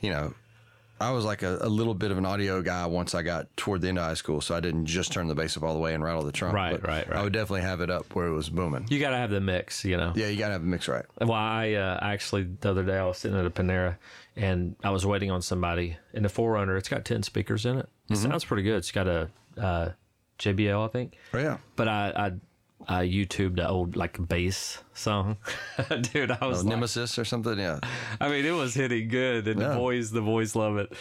[0.01, 0.33] you know,
[1.01, 3.81] I was like a, a little bit of an audio guy once I got toward
[3.81, 5.79] the end of high school, so I didn't just turn the bass up all the
[5.79, 6.53] way and rattle the trunk.
[6.55, 7.19] Right, but right, right.
[7.19, 8.85] I would definitely have it up where it was booming.
[8.89, 10.11] You got to have the mix, you know.
[10.15, 11.05] Yeah, you gotta have the mix right.
[11.21, 13.97] Well, I uh, actually the other day I was sitting at a Panera
[14.35, 16.77] and I was waiting on somebody in the 4Runner.
[16.77, 17.89] It's got ten speakers in it.
[18.09, 18.31] It Mm-hmm.
[18.31, 18.77] sounds pretty good.
[18.77, 19.89] It's got a uh,
[20.39, 21.15] JBL, I think.
[21.33, 22.31] Oh yeah, But I I,
[22.89, 25.37] I YouTubed the old like bass song,
[26.01, 26.31] dude.
[26.31, 27.59] I was oh, like, Nemesis or something.
[27.59, 27.79] Yeah,
[28.19, 30.91] I mean, it was hitting good, and the boys, the boys love it.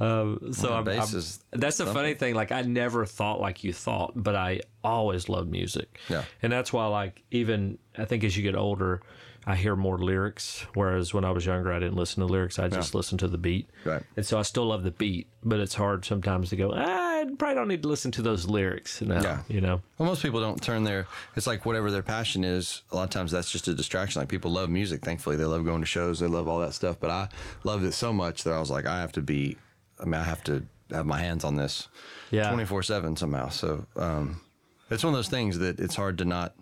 [0.00, 2.34] Um, so I'm, I'm- that's the funny thing.
[2.34, 5.98] Like I never thought like you thought, but I always loved music.
[6.08, 6.24] Yeah.
[6.42, 9.02] and that's why like even I think as you get older,
[9.44, 10.66] I hear more lyrics.
[10.74, 12.58] Whereas when I was younger, I didn't listen to lyrics.
[12.58, 13.68] I just listened to the beat.
[13.84, 14.02] Right.
[14.16, 16.72] And so I still love the beat, but it's hard sometimes to go.
[16.72, 19.20] Ah, I probably don't need to listen to those lyrics now.
[19.20, 19.42] Yeah.
[19.48, 19.82] You know.
[19.98, 21.06] Well, most people don't turn their.
[21.34, 22.82] It's like whatever their passion is.
[22.92, 24.20] A lot of times that's just a distraction.
[24.20, 25.04] Like people love music.
[25.04, 26.20] Thankfully, they love going to shows.
[26.20, 26.98] They love all that stuff.
[27.00, 27.28] But I
[27.64, 29.56] loved it so much that I was like, I have to be.
[30.00, 31.88] I mean, I have to have my hands on this.
[32.30, 32.48] Yeah.
[32.48, 33.48] Twenty four seven somehow.
[33.48, 34.40] So um,
[34.88, 36.54] it's one of those things that it's hard to not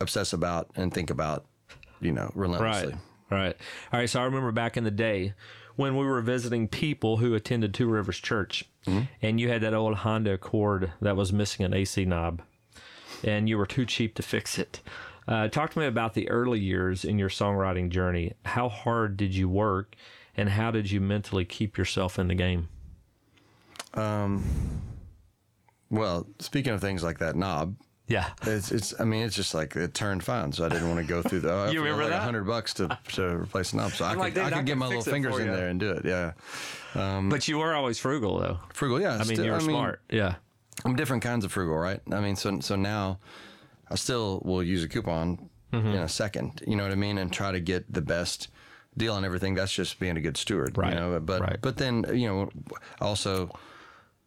[0.00, 1.46] obsess about and think about.
[2.00, 2.92] You know, relentlessly.
[2.92, 3.00] Right.
[3.30, 3.56] Right.
[3.92, 4.10] All right.
[4.10, 5.34] So I remember back in the day
[5.76, 8.64] when we were visiting people who attended Two Rivers Church,
[9.22, 12.42] and you had that old Honda Accord that was missing an AC knob,
[13.24, 14.80] and you were too cheap to fix it.
[15.26, 18.34] Uh, talk to me about the early years in your songwriting journey.
[18.44, 19.96] How hard did you work,
[20.36, 22.68] and how did you mentally keep yourself in the game?
[23.94, 24.44] Um.
[25.90, 27.76] Well, speaking of things like that knob,
[28.06, 28.28] Yeah.
[28.42, 29.00] It's, it's.
[29.00, 31.40] I mean, it's just like it turned fine, so I didn't want to go through
[31.40, 31.52] the.
[31.52, 32.20] I You remember like that?
[32.20, 34.76] A hundred bucks to to replace a knob, so I could, like, I could get
[34.76, 36.04] my little fingers in there and do it.
[36.04, 36.32] Yeah,
[36.94, 38.58] But you were always frugal, though.
[38.72, 39.00] frugal.
[39.00, 40.00] Yeah, I mean, you were smart.
[40.10, 40.34] Yeah.
[40.84, 42.00] I'm different kinds of frugal, right?
[42.12, 43.20] I mean, so so now
[43.90, 45.88] I still will use a coupon Mm-hmm.
[45.88, 46.62] in a second.
[46.68, 48.46] You know what I mean, and try to get the best
[48.96, 49.54] deal on everything.
[49.54, 51.58] That's just being a good steward, Right, You know, but right.
[51.60, 52.48] but then you know,
[53.00, 53.50] also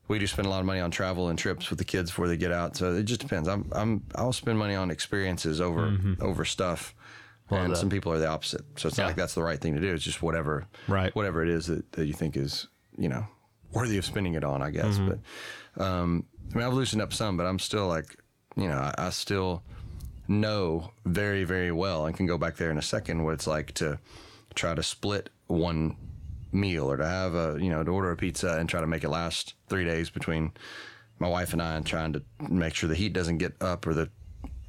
[0.08, 2.28] we do spend a lot of money on travel and trips with the kids before
[2.28, 2.76] they get out.
[2.78, 3.48] So it just depends.
[3.48, 6.93] I'm I'm I'll spend money on experiences over over stuff.
[7.50, 7.78] and that.
[7.78, 8.62] some people are the opposite.
[8.78, 9.06] So it's Yeah.
[9.06, 9.93] not like that's the right thing to do.
[9.93, 11.15] It's just whatever, Right.
[11.15, 12.67] Whatever it is that, that you think is,
[12.98, 13.26] you know,
[13.72, 14.98] worthy of spending it on, I guess.
[14.98, 15.13] Mm-hmm.
[15.76, 18.17] But um, I mean, I've loosened up some, but I'm still like,
[18.58, 19.63] you know, I, I still
[20.28, 23.72] know very, very well and can go back there in a second what it's like
[23.76, 24.00] to
[24.56, 25.96] try to split one
[26.51, 29.03] meal or to have a, you know, to order a pizza and try to make
[29.03, 30.51] it last three days between
[31.19, 33.93] my wife and I and trying to make sure the heat doesn't get up or
[33.93, 34.10] the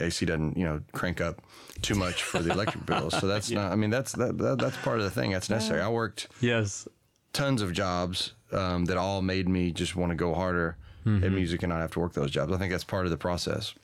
[0.00, 1.42] AC doesn't you know crank up
[1.82, 3.18] too much for the electric bills.
[3.18, 3.72] So that's not.
[3.72, 5.32] I mean, that's that, that that's part of the thing.
[5.32, 5.80] That's necessary.
[5.80, 6.86] I worked Yes.
[7.32, 11.62] tons of jobs um, that all made me just want to go harder at music
[11.62, 12.52] and not have to work those jobs.
[12.52, 13.74] I think that's part of the process.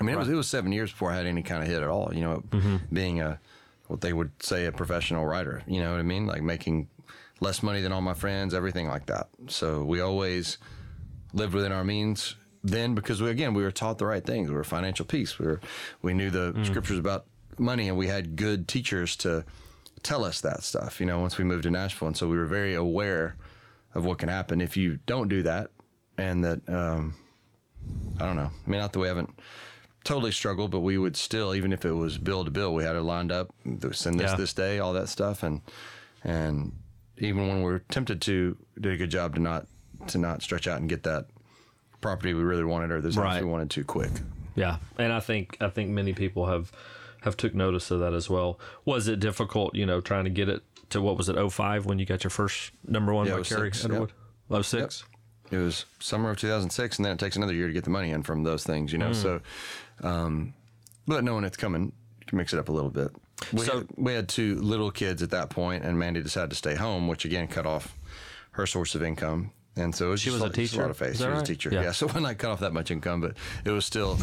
[0.00, 1.82] I mean, it was it was seven years before I had any kind of hit
[1.82, 2.10] at all.
[2.14, 2.42] You know,
[2.92, 3.38] being a
[3.88, 5.62] what they would say a professional writer.
[5.66, 6.26] You know what I mean?
[6.26, 6.88] Like making
[7.40, 9.28] less money than all my friends, everything like that.
[9.48, 10.58] So we always
[11.32, 14.48] lived within our means then because we again we were taught the right things.
[14.50, 15.38] We were financial peace.
[15.38, 15.60] We were
[16.02, 17.26] we knew the scriptures about
[17.58, 19.44] money, and we had good teachers to
[20.02, 21.00] tell us that stuff.
[21.00, 23.36] You know, once we moved to Nashville, and so we were very aware
[23.94, 25.70] of what can happen if you don't do that,
[26.18, 27.14] and that um,
[28.20, 28.50] I don't know.
[28.66, 29.38] I mean, not that we haven't
[30.04, 32.96] totally struggled, but we would still, even if it was bill to bill, we had
[32.96, 33.54] it lined up.
[33.92, 34.36] Send this Yeah.
[34.36, 35.60] this day, all that stuff, and
[36.24, 36.72] and
[37.18, 39.66] even when we are tempted to, did a good job to not
[40.08, 41.26] to not stretch out and get that
[42.00, 43.42] property we really wanted or the house Right.
[43.44, 44.10] we wanted too quick.
[44.54, 46.72] Yeah, and I think I think many people have
[47.22, 48.58] have took notice of that as well.
[48.84, 51.98] Was it difficult, you know, trying to get it to what was it 05 when
[51.98, 54.12] you got your first number one Yeah, by Carrie 06, Underwood?
[54.50, 55.04] Oh six.
[55.50, 58.10] It was summer of 2006, and then it takes another year to get the money
[58.10, 59.12] in from those things, you know.
[59.14, 59.40] So,
[60.02, 60.52] um,
[61.06, 63.10] but knowing it's coming, you can mix it up a little bit.
[63.52, 66.56] We, So- had, we had two little kids at that point, and Mandy decided to
[66.56, 67.96] stay home, which again cut off
[68.52, 69.52] her source of income.
[69.76, 70.80] And so it was She was a just teacher?
[70.80, 71.18] lot of face.
[71.18, 71.42] She that was right?
[71.48, 71.70] a teacher.
[71.72, 71.82] Yeah.
[71.82, 71.92] Yeah.
[71.92, 74.18] So when I cut off that much income, but it was still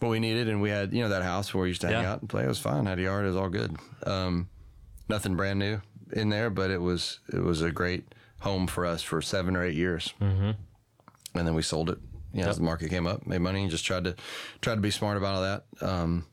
[0.00, 2.02] what we needed, and we had you know that house where we used to hang
[2.02, 2.12] Yeah.
[2.12, 2.44] out and play.
[2.44, 2.86] It was fine.
[2.86, 3.24] Had a yard.
[3.24, 3.76] It was all good.
[4.06, 4.48] Um,
[5.08, 5.80] nothing brand new
[6.12, 9.64] in there, but it was it was a great home for us for seven or
[9.64, 10.14] eight years.
[10.22, 10.50] Mm-hmm.
[11.34, 11.98] And then we sold it.
[12.32, 14.16] You know, as the market came up, made money, and just tried to
[14.60, 15.64] tried to be smart about all that.
[15.86, 16.26] Um,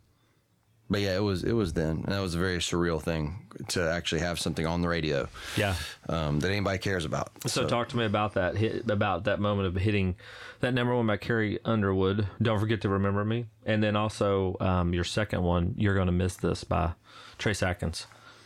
[0.91, 3.37] but yeah, it was it was then, and that was a very surreal thing
[3.69, 5.27] to actually have something on the radio
[5.57, 5.75] Yeah.
[6.09, 7.31] um, that anybody cares about.
[7.47, 10.15] So, talk to me about that hit, about that moment of hitting
[10.59, 12.27] that number one by Carrie Underwood.
[12.41, 15.73] Don't forget to remember me, and then also um, your second one.
[15.77, 16.91] You're going to miss this by
[17.37, 18.05] Trace Adkins.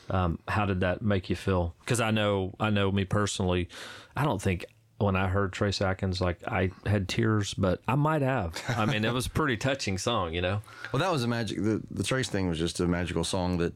[0.10, 1.74] Um, how did that make you feel?
[1.80, 3.70] Because I know, I know me personally.
[4.16, 4.66] I don't think
[4.98, 8.54] when I heard Trace Adkins, like I had tears, but I might have.
[8.70, 10.62] I mean, it was a pretty touching song, you know.
[10.94, 11.58] Well, that was a magic.
[11.62, 13.74] The, the Trace thing was just a magical song that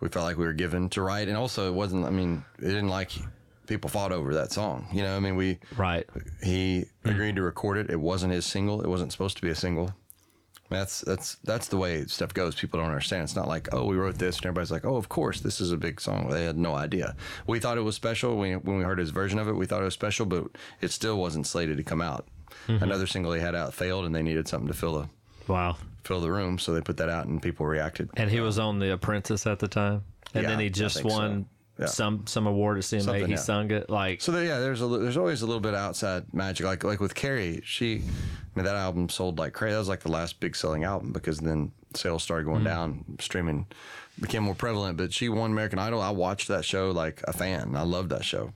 [0.00, 2.04] we felt like we were given to write, and also it wasn't.
[2.04, 3.12] I mean, it didn't like
[3.66, 4.86] people fought over that song.
[4.92, 6.06] You know, I mean, we Right.
[6.42, 7.88] he agreed to record it.
[7.88, 8.82] It wasn't his single.
[8.82, 9.94] It wasn't supposed to be a single.
[10.72, 12.54] That's that's that's the way stuff goes.
[12.54, 13.22] People don't understand.
[13.24, 15.70] It's not like oh we wrote this and everybody's like oh of course this is
[15.72, 16.28] a big song.
[16.28, 17.14] They had no idea.
[17.46, 19.52] We thought it was special when when we heard his version of it.
[19.52, 20.44] We thought it was special, but
[20.80, 22.26] it still wasn't slated to come out.
[22.68, 22.82] Mm-hmm.
[22.84, 25.08] Another single he had out failed, and they needed something to fill the
[25.48, 25.76] Wow.
[26.04, 28.08] fill the room, so they put that out, and people reacted.
[28.16, 30.02] And he was on The Apprentice at the time,
[30.34, 31.48] and Yeah, then he just won so.
[31.78, 31.86] Won Yeah.
[31.86, 33.02] some some award at CMA.
[33.02, 33.38] Something, he yeah.
[33.38, 36.66] sung it like So there, yeah, there's a there's always a little bit outside magic.
[36.66, 37.98] Like like with Carrie, she, I
[38.54, 39.72] mean, that album sold like crazy.
[39.72, 42.66] That was like the last big selling album because then sales started going hmm.
[42.66, 43.66] down, streaming
[44.20, 44.96] became more prevalent.
[44.96, 46.00] But she won American Idol.
[46.00, 47.74] I watched that show like a fan.
[47.76, 48.52] I loved that show.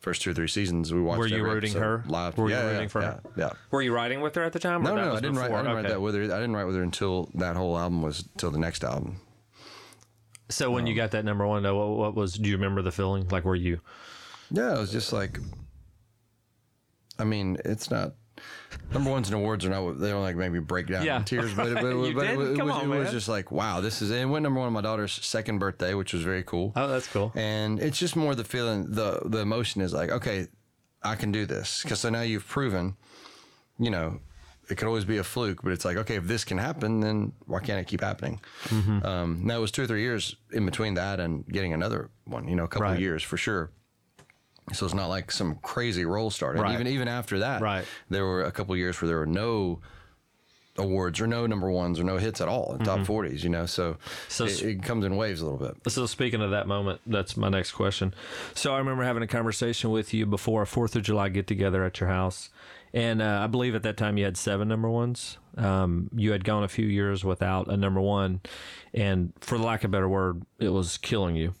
[0.00, 1.18] First two or three seasons, we watched.
[1.18, 2.04] Were you rooting her?
[2.06, 2.36] live?
[2.36, 3.22] Were you yeah, rooting yeah, for yeah, her?
[3.38, 3.50] Yeah.
[3.70, 4.82] Were you writing with her at the time?
[4.82, 5.50] Or No, that no, was I didn't write.
[5.50, 6.22] I didn't write that with her.
[6.24, 9.16] I didn't write with her until that whole album was till the next album.
[10.50, 12.34] So when you um, got that number one, though, what, what was?
[12.34, 13.26] Do you remember the feeling?
[13.28, 13.80] Like, were you?
[14.50, 15.38] Yeah, it was just like.
[17.18, 18.14] I mean, it's not.
[18.92, 20.00] Number ones and awards are not.
[20.00, 21.18] They don't like maybe break down Yeah.
[21.18, 23.50] in tears, but, it- but, it- but it, it was, on, it was just like
[23.52, 24.10] wow, this is.
[24.10, 26.72] It went number one on my daughter's second birthday, which was very cool.
[26.76, 27.32] Oh, that's cool.
[27.34, 30.48] And it's just more the feeling, the the emotion is like, okay,
[31.02, 32.96] I can do this because so now you've proven,
[33.78, 34.20] you know,
[34.70, 37.32] it could always be a fluke, but it's like, okay, if this can happen, then
[37.46, 38.40] why can't it keep happening?
[38.68, 39.04] Mm-hmm.
[39.04, 42.48] Um, now it was two or three years in between that and getting another one,
[42.48, 42.94] you know, a couple Right.
[42.94, 43.70] of years for sure.
[44.72, 46.62] So it's not like some crazy roll started.
[46.62, 46.72] Right.
[46.74, 47.84] Even even after that, Right.
[48.08, 49.80] there were a couple of years where there were no
[50.76, 53.44] awards or no number ones or no hits at all in top forties.
[53.44, 54.00] You know, so, Mm-hmm.
[54.28, 55.76] So it, it comes in waves a little bit.
[55.92, 58.12] So speaking of that moment, that's my next question.
[58.54, 61.84] So I remember having a conversation with you before a Fourth of July get together
[61.84, 62.48] at your house,
[62.94, 65.36] and uh, I believe at that time you had seven number ones.
[65.58, 68.40] Um, you had gone a few years without a number one,
[68.94, 71.54] and for lack of a better word, it was killing you.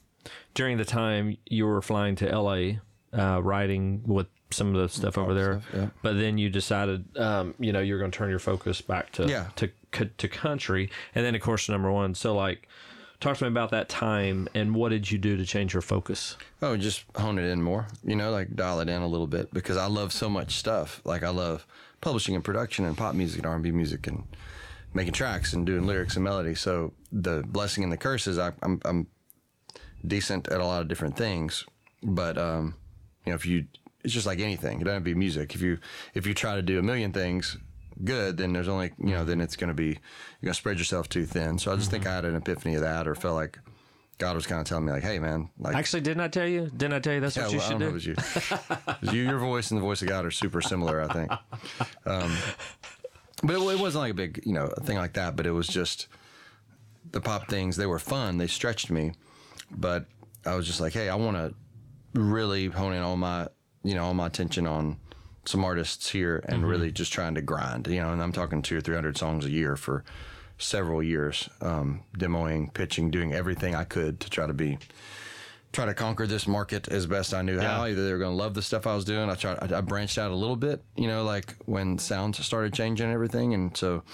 [0.54, 2.80] During the time you were flying to L.A.,
[3.12, 5.88] uh, writing with some of the stuff over there, stuff, yeah.
[6.02, 9.26] but then you decided, um, you know, you're going to turn your focus back to
[9.26, 9.48] Yeah.
[9.56, 9.70] to
[10.18, 12.14] to country, and then of course number one.
[12.14, 12.68] So like,
[13.24, 16.36] talk to me about that time and what did you do to change your focus?
[16.60, 19.52] Oh, just hone it in more, you know, like dial it in a little bit
[19.52, 21.00] because I love so much stuff.
[21.04, 21.66] Like I love
[22.02, 24.24] publishing and production and pop music and R&B music and
[24.92, 26.54] making tracks and doing lyrics and melody.
[26.54, 29.06] So the blessing and the curse is I, I'm, I'm
[30.06, 31.64] decent at a lot of different things,
[32.02, 32.74] but, um,
[33.24, 33.64] you know, if you,
[34.04, 34.82] it's just like anything.
[34.82, 35.54] It doesn't have to be music.
[35.54, 35.78] If you,
[36.12, 37.56] if you try to do a million things,
[38.02, 39.94] good, then there's only you know then it's going to be you're
[40.42, 41.58] going to spread yourself too thin.
[41.58, 43.58] So I just think I had an epiphany of that, or felt like
[44.18, 46.70] God was kind of telling me like, hey man, like Actually, didn't I tell you?
[46.76, 47.90] Didn't I tell you that's yeah, what you well, should know do?
[47.90, 48.12] it was you.
[48.12, 49.22] It was you.
[49.22, 51.32] Your voice and the voice of God are super similar, I think.
[52.06, 52.36] Um,
[53.42, 55.36] but it, it wasn't like a big, you know, thing like that.
[55.36, 56.06] But it was just
[57.10, 57.76] the pop things.
[57.76, 58.38] They were fun.
[58.38, 59.12] They stretched me.
[59.70, 60.06] But
[60.46, 61.54] I was just like, hey, I want to
[62.18, 63.48] really hone in all my,
[63.82, 64.98] you know, all my attention on
[65.46, 66.66] some artists here and Mm-hmm.
[66.70, 67.86] really just trying to grind.
[67.86, 70.04] You know, and I'm talking two or three hundred songs a year for
[70.58, 74.78] several years, um, demoing, pitching, doing everything I could to try to be
[75.72, 77.84] try to conquer this market as best I knew how.
[77.84, 79.28] Either they were going to love the stuff I was doing.
[79.28, 79.72] I tried.
[79.72, 83.12] I, I branched out a little bit, you know, like when sounds started changing and
[83.14, 84.04] everything, and so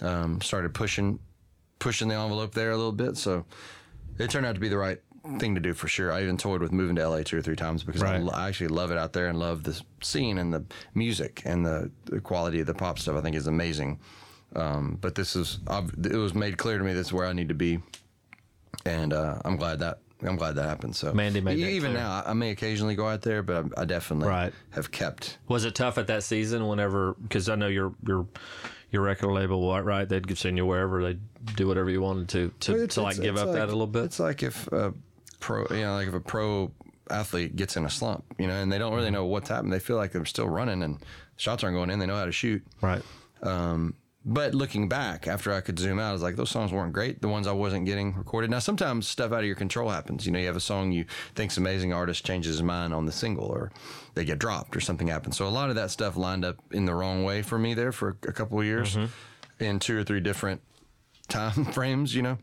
[0.00, 1.18] um, started pushing
[1.78, 3.16] pushing the envelope there a little bit.
[3.18, 3.44] So
[4.18, 5.00] it turned out to be the right
[5.38, 6.12] thing to do for sure.
[6.12, 8.22] I even toyed with moving to LA two or three times because I, Right.
[8.22, 11.64] lo- I actually love it out there and love the scene and the music and
[11.64, 13.16] the, the quality of the pop stuff.
[13.16, 14.00] I think is amazing.
[14.56, 17.32] Um, but this is I've, it was made clear to me this is where I
[17.32, 17.78] need to be,
[18.84, 20.94] and uh, I'm glad that I'm glad that happened.
[20.94, 22.02] So Mandy made even clear.
[22.02, 24.52] now I may occasionally go out there, but I, I definitely Right.
[24.70, 25.38] have kept.
[25.48, 26.66] Was it tough at that season?
[26.68, 28.26] Whenever, because I know your your
[28.90, 30.06] your record label, what, right?
[30.08, 33.12] They'd send you wherever they would do whatever you wanted to to, It's- to like
[33.12, 34.04] it's- give it's up like- that a little bit.
[34.04, 34.92] It's like if a
[35.42, 36.72] pro, you know, like if a pro
[37.10, 39.72] athlete gets in a slump, you know, and they don't really know what's happened.
[39.72, 40.98] They feel like they're still running and
[41.36, 41.98] shots aren't going in.
[41.98, 42.62] They know how to shoot.
[42.80, 43.02] Right.
[43.42, 46.92] Um, but looking back, after I could zoom out, I was like, those songs weren't
[46.92, 47.20] great.
[47.20, 48.50] The ones I wasn't getting recorded.
[48.50, 50.24] Now, sometimes stuff out of your control happens.
[50.24, 53.10] You know, you have a song you think's amazing, artist changes his mind on the
[53.10, 53.72] single, or
[54.14, 55.36] they get dropped, or something happens.
[55.36, 57.90] So a lot of that stuff lined up in the wrong way for me there
[57.90, 59.64] for a couple of years, mm-hmm.
[59.64, 60.60] in two or three different
[61.28, 62.14] time frames.
[62.14, 62.38] You know,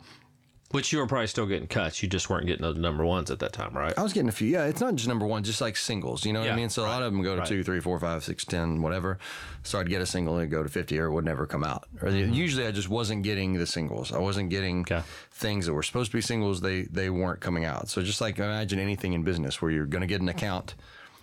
[0.72, 2.04] Which you were probably still getting cuts.
[2.04, 3.92] You just weren't getting those number ones at that time, right?
[3.98, 4.48] I was getting a few.
[4.48, 6.24] Yeah, it's not just number one, just like singles.
[6.28, 6.70] You know what Yeah, I mean?
[6.70, 7.48] So a lot of them go to right.
[7.48, 9.18] two, three, four, five, six, ten, whatever.
[9.64, 11.64] So I'd get a single and it'd go to fifty, or it would never come
[11.64, 11.86] out.
[12.04, 14.12] Or the- usually I just wasn't getting the singles.
[14.12, 14.94] I wasn't getting Mm-hmm.
[14.94, 15.04] Okay.
[15.32, 16.62] things that were supposed to be singles.
[16.62, 17.90] They they weren't coming out.
[17.90, 20.76] So just like imagine anything in business where you're going to get an account,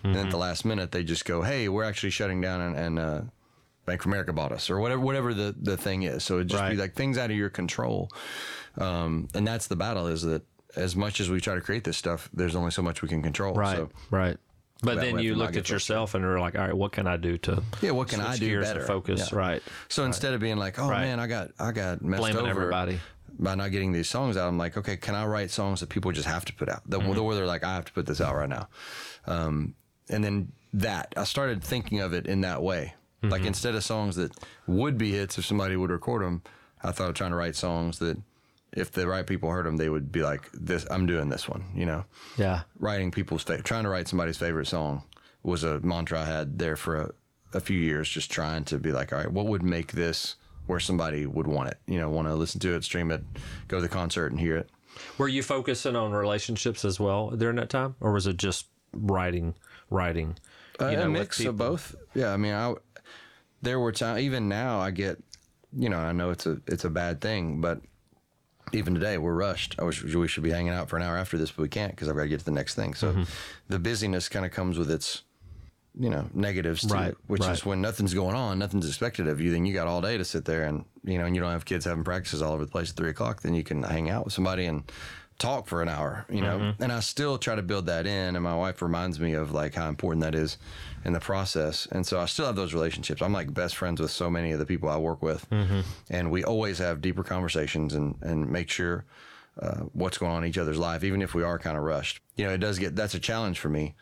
[0.03, 0.25] and Mm-hmm.
[0.25, 3.21] at the last minute they just go, "Hey, we're actually shutting down," and, and uh,
[3.87, 6.23] Bank of America bought us, or whatever whatever the the thing is.
[6.23, 6.71] So it just Right.
[6.71, 8.11] be like things out of your control.
[8.77, 10.43] Um, and that's the battle is that
[10.75, 13.23] as much as we try to create this stuff, there's only so much we can
[13.23, 13.55] control.
[13.55, 13.77] Right.
[13.77, 14.37] So, right.
[14.83, 17.37] But then you looked at yourself and were like, all right, what can I do
[17.39, 18.81] to yeah, what can I do better?
[18.81, 19.29] focus?
[19.31, 19.37] Yeah.
[19.39, 19.63] Right.
[19.89, 21.01] So instead of being like, oh Right.
[21.07, 22.99] man, I got I got messed Blaming over everybody.
[23.39, 26.11] by not getting these songs out, I'm like, okay, can I write songs that people
[26.11, 26.81] just have to put out?
[26.89, 27.23] That Mm-hmm.
[27.23, 28.67] where they're like, I have to put this out right now.
[29.25, 29.73] Um,
[30.09, 32.93] and then that I started thinking of it in that way.
[33.23, 33.47] Like Mm-hmm.
[33.47, 34.31] instead of songs that
[34.67, 36.43] would be hits if somebody would record them,
[36.83, 38.17] I thought of trying to write songs that
[38.73, 40.85] if the right people heard them, they would be like, this.
[40.91, 41.65] I'm doing this one.
[41.73, 42.05] You know
[42.37, 42.61] Yeah.
[42.79, 45.03] writing people's favorite, trying to write somebody's favorite song
[45.41, 47.11] was a mantra I had there for a,
[47.53, 50.35] a few years, just trying to be like, all right, what would make this
[50.67, 53.23] where somebody would want it, you know, want to listen to it, stream it,
[53.69, 54.69] go to the concert and hear it.
[55.17, 59.55] Were you focusing on relationships as well during that time, or was it just writing,
[59.89, 60.37] writing?
[60.79, 61.95] Uh, know, a mix of both.
[62.13, 62.33] Yeah.
[62.33, 62.73] I mean, I,
[63.61, 65.17] there were times, even now I get,
[65.75, 67.81] you know, I know it's a, it's a bad thing, but
[68.73, 69.75] even today we're rushed.
[69.79, 71.91] I wish we should be hanging out for an hour after this, but we can't
[71.91, 72.93] because I've got to get to the next thing.
[72.93, 73.23] So Mm-hmm.
[73.69, 75.23] the busyness kind of comes with its,
[75.99, 77.53] you know, negatives Right, which right.
[77.53, 79.51] is when nothing's going on, nothing's expected of you.
[79.51, 81.65] Then you got all day to sit there and, you know, and you don't have
[81.65, 83.41] kids having practices all over the place at three o'clock.
[83.41, 84.83] Then you can hang out with somebody and
[85.39, 86.57] talk for an hour, you know.
[86.57, 86.83] Mm-hmm.
[86.83, 88.35] And I still try to build that in.
[88.35, 90.57] And my wife reminds me of like how important that is
[91.05, 91.87] in the process.
[91.91, 93.21] And so I still have those relationships.
[93.21, 95.47] I'm like best friends with so many of the people I work with.
[95.49, 95.81] Mm-hmm.
[96.09, 99.05] And we always have deeper conversations and, and make sure
[99.61, 102.19] uh, what's going on in each other's life, even if we are kind of rushed.
[102.35, 103.95] You know, it does get, that's a challenge for me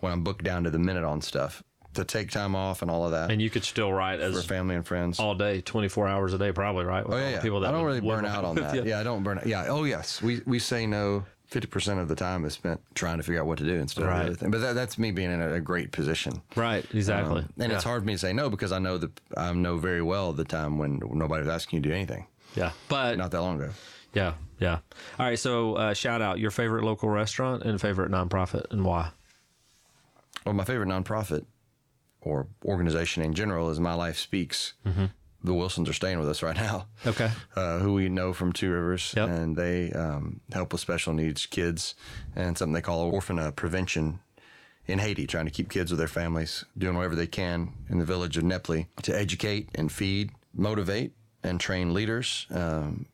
[0.00, 1.62] when I'm booked down to the minute on stuff
[1.94, 4.44] to take time off and all of that And you could still write for as
[4.46, 5.18] family and friends.
[5.20, 7.06] all day, twenty four hours a day, probably, right?
[7.06, 8.74] With Oh yeah, people that I don't really burn out on that.
[8.74, 8.84] you.
[8.84, 9.46] Yeah, I don't burn out.
[9.46, 9.66] Yeah.
[9.68, 11.24] Oh yes, we we say no.
[11.46, 14.06] Fifty percent of the time is spent trying to figure out what to do instead
[14.06, 14.20] Right.
[14.20, 14.50] of the other thing.
[14.50, 16.40] But that, that's me being in a, a great position.
[16.56, 17.42] Right, exactly.
[17.42, 19.76] Um, and it's hard for me to say no because I know that I know
[19.76, 22.26] very well the time when nobody was asking you to do anything.
[22.56, 23.70] Yeah, but Not that long ago.
[24.14, 24.78] yeah, yeah.
[25.18, 29.10] All right, so uh, shout out your favorite local restaurant and favorite nonprofit and why.
[30.46, 31.44] Well, my favorite nonprofit
[32.22, 34.74] or organization in general is My Life Speaks.
[35.44, 36.86] The Wilsons are staying with us right now.
[37.04, 37.28] Okay.
[37.56, 39.28] uh, who we know from Two Rivers, Yep.
[39.28, 41.96] and they um, help with special needs kids
[42.36, 44.20] and something they call orphan uh, prevention
[44.86, 48.04] in Haiti, trying to keep kids with their families, doing whatever they can in the
[48.04, 51.12] village of Neply to educate and feed, motivate,
[51.42, 52.46] and train leaders.
[52.50, 53.06] Um,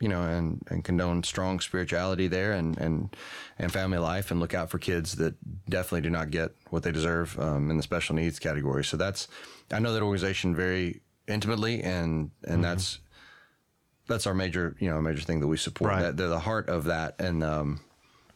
[0.00, 3.16] you know, and, and condone strong spirituality there and, and,
[3.58, 5.34] and family life and look out for kids that
[5.68, 8.84] definitely do not get what they deserve um, in the special needs category.
[8.84, 9.26] So that's,
[9.70, 12.98] I know that organization very intimately and, and that's,
[14.06, 15.90] that's our major, you know, major thing that we support.
[15.90, 16.02] Right.
[16.02, 17.14] That they're the heart of that.
[17.18, 17.80] And, um,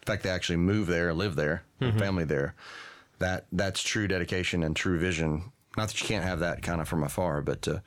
[0.01, 2.55] in fact, they actually move there, live there, mm family there.
[3.19, 5.53] That, that's true dedication and true vision.
[5.77, 7.83] Not that you can't have that kind of from afar, but to,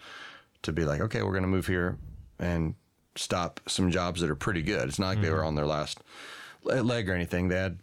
[0.61, 1.97] to be like, okay, we're going to move here
[2.37, 2.75] and
[3.15, 4.87] stop some jobs that are pretty good.
[4.89, 5.99] It's not like they were on their last
[6.63, 7.47] leg or anything.
[7.49, 7.79] They had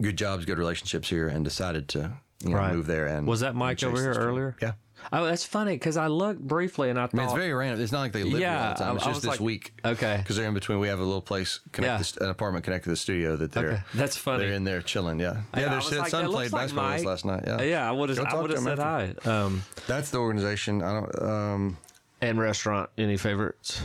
[0.00, 2.74] good jobs, good relationships here, and decided to you know, Right.
[2.74, 3.06] move there.
[3.06, 4.56] And Was that and Mike over here earlier?
[4.60, 4.72] Yeah.
[5.12, 7.80] Oh, that's funny because I looked briefly and I thought I mean, it's very random.
[7.82, 8.96] It's not like they live here all the time.
[8.96, 9.72] It's I- I just was this like- week.
[9.84, 10.16] Okay.
[10.18, 10.78] Because they're in between.
[10.80, 12.18] We have a little place, connect Yeah.
[12.18, 13.72] the an apartment connected to the studio that they're.
[13.72, 13.82] Okay.
[13.94, 14.44] That's funny.
[14.44, 15.18] They're in there chilling.
[15.20, 15.42] Yeah.
[15.54, 15.68] I- Yeah.
[15.70, 17.04] Their son like, that played like basketball with us Mike.
[17.04, 17.44] last night.
[17.46, 17.62] Yeah.
[17.62, 18.18] Yeah, I would have.
[18.20, 19.20] I would have said after.
[19.30, 19.30] hi.
[19.44, 20.82] Um, That's the organization.
[20.82, 21.22] I don't.
[21.22, 21.76] Um,
[22.20, 22.90] and restaurant.
[22.98, 23.82] Any favorites?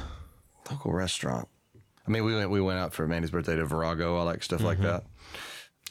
[0.69, 1.47] Local restaurant.
[2.07, 4.17] I mean, we went we went out for Mandy's birthday to Virago.
[4.17, 5.03] I like stuff like that.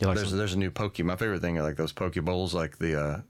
[0.01, 0.99] Like There's some- there's a new poke.
[1.01, 3.21] My favorite thing are like those poke bowls, like the uh,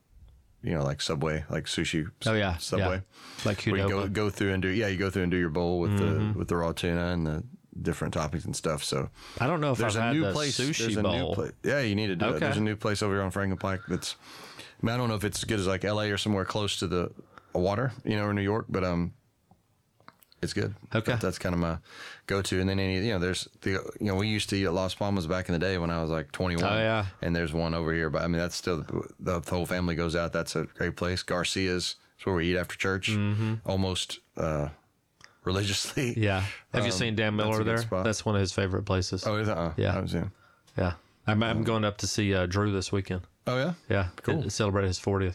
[0.63, 2.07] you know, like Subway, like sushi.
[2.27, 3.03] oh yeah, Subway.
[3.03, 3.45] yeah.
[3.45, 5.51] like Where you go go through and do yeah, you go through and do your
[5.51, 6.33] bowl with Mm-hmm.
[6.33, 7.43] the with the raw tuna and the
[7.83, 8.85] different toppings and stuff.
[8.85, 9.09] So
[9.41, 10.59] I don't know if there's I've a had new place.
[10.59, 11.29] sushi there's a bowl.
[11.31, 11.53] new place.
[11.65, 12.37] Yeah, you need to do Okay.
[12.37, 12.41] it.
[12.41, 14.17] There's a new place over here on Franklin Pike that's.
[14.83, 16.11] I, mean, I don't know if it's as good as like L.A.
[16.11, 17.11] or somewhere close to the
[17.53, 19.13] water, you know, or New York, but um,
[20.43, 20.75] it's good.
[20.95, 21.13] Okay.
[21.13, 21.79] That- that's kind of my
[22.27, 22.61] go-to.
[22.61, 23.71] And then any, you know, there's the,
[24.01, 26.01] you know, we used to eat at Las Palmas back in the day when I
[26.01, 26.65] was like 21.
[26.65, 27.07] Oh, yeah.
[27.23, 28.79] And there's one over here, but I mean, that's still
[29.19, 30.33] the, the whole family goes out.
[30.33, 31.23] That's a great place.
[31.23, 31.97] Garcia's.
[32.19, 33.11] is where we eat after church,
[33.67, 34.69] almost uh,
[35.45, 36.15] religiously.
[36.17, 36.45] Yeah.
[36.73, 38.03] Have you Um, seen Dan Miller good there?
[38.03, 39.27] That's one of his favorite places.
[39.27, 39.57] Oh, is that?
[39.59, 39.97] Uh, Yeah.
[39.97, 40.29] I was, yeah.
[40.77, 40.93] yeah.
[41.27, 43.23] I'm, I'm going up to see uh, Drew this weekend.
[43.47, 43.73] Oh yeah.
[43.89, 44.09] Yeah.
[44.23, 44.49] Cool.
[44.51, 45.35] Celebrate his 40th.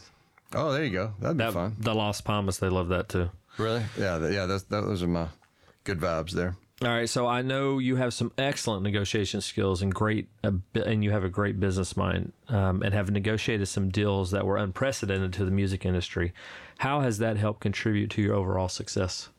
[0.53, 1.13] Oh, there you go.
[1.19, 1.75] That'd be That, fun.
[1.79, 3.29] the Las Palmas, they love that too.
[3.57, 3.83] Really?
[3.97, 4.19] Yeah.
[4.19, 4.45] th- yeah.
[4.45, 5.27] That's, that, those are my
[5.83, 6.55] good vibes there.
[6.81, 11.05] All right, so I know you have some excellent negotiation skills and great, uh, and
[11.05, 15.31] you have a great business mind, um, and have negotiated some deals that were unprecedented
[15.33, 16.33] to the music industry.
[16.79, 19.29] How has that helped contribute to your overall success?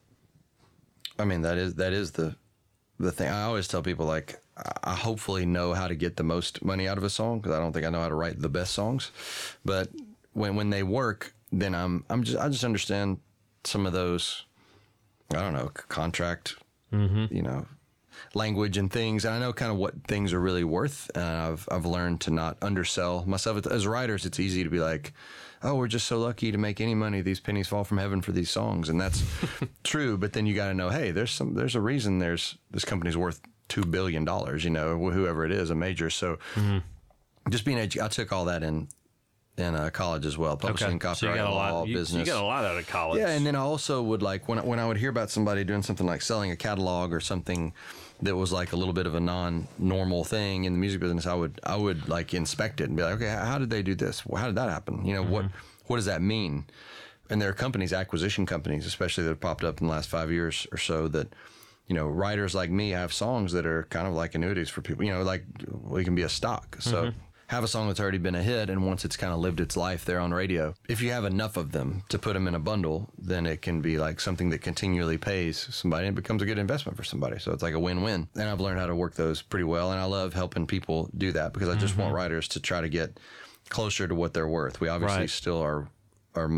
[1.18, 2.36] I mean, that is that is the
[2.98, 3.28] the thing.
[3.28, 6.88] I always tell people like I I hopefully know how to get the most money
[6.88, 8.72] out of a song because I don't think I know how to write the best
[8.72, 9.10] songs.
[9.62, 9.90] But
[10.32, 13.18] when when they work, then I'm I'm just I just understand
[13.66, 14.44] some of those.
[15.32, 16.54] I don't know contract,
[16.92, 17.34] mm-hmm.
[17.34, 17.66] you know,
[18.34, 21.10] language and things, and I know kind of what things are really worth.
[21.14, 23.66] And I've I've learned to not undersell myself.
[23.66, 25.12] As writers, it's easy to be like,
[25.62, 27.20] "Oh, we're just so lucky to make any money.
[27.20, 29.22] These pennies fall from heaven for these songs," and that's
[29.84, 30.16] true.
[30.16, 33.16] But then you got to know, hey, there's some there's a reason there's this company's
[33.16, 34.64] worth two billion dollars.
[34.64, 36.10] You know, whoever it is, a major.
[36.10, 36.78] So mm-hmm.
[37.50, 38.88] just being edu- I took all that in
[39.59, 41.88] in uh, college as well, publishing, so you copyright, got a law, lot.
[41.88, 42.26] You, business.
[42.26, 43.20] you got a lot out of college.
[43.20, 45.64] Yeah, and then I also would like when I- when I would hear about somebody
[45.64, 47.72] doing something like selling a catalog or something
[48.22, 51.34] that was like a little bit of a non-normal thing in the music business, I
[51.34, 54.22] would I would like inspect it and be like, okay, how did they do this?
[54.34, 55.04] How did that happen?
[55.07, 55.46] You know, what
[55.86, 56.64] what does that mean?
[57.30, 60.30] And there are companies, acquisition companies, especially that have popped up in the last five
[60.30, 61.28] years or so that.
[61.88, 65.04] You know, writers like me have songs that are kind of like annuities for people.
[65.04, 65.44] You know, like
[65.84, 66.78] we can be a stock.
[66.80, 67.12] So
[67.49, 69.76] have a song that's already been a hit, and once it's kind of lived its
[69.76, 72.59] life there on radio, if you have enough of them to put them in a
[72.59, 76.47] bundle, then it can be like something that continually pays somebody and it becomes a
[76.47, 77.38] good investment for somebody.
[77.38, 78.28] So it's like a win-win.
[78.34, 81.30] And I've learned how to work those pretty well, and I love helping people do
[81.32, 83.18] that because I just want writers to try to get
[83.68, 84.80] closer to what they're worth.
[84.80, 85.30] We obviously Right.
[85.30, 85.88] still are
[86.34, 86.51] are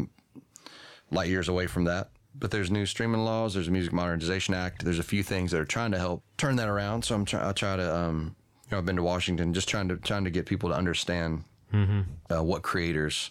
[1.10, 2.10] light years away from that.
[2.34, 3.54] But there's new streaming laws.
[3.54, 4.84] There's a Music Modernization Act.
[4.84, 7.04] There's a few things that are trying to help turn that around.
[7.04, 8.36] So I'm try I try to um,
[8.70, 12.42] know I've been to Washington just trying to trying to get people to understand uh,
[12.42, 13.30] what creators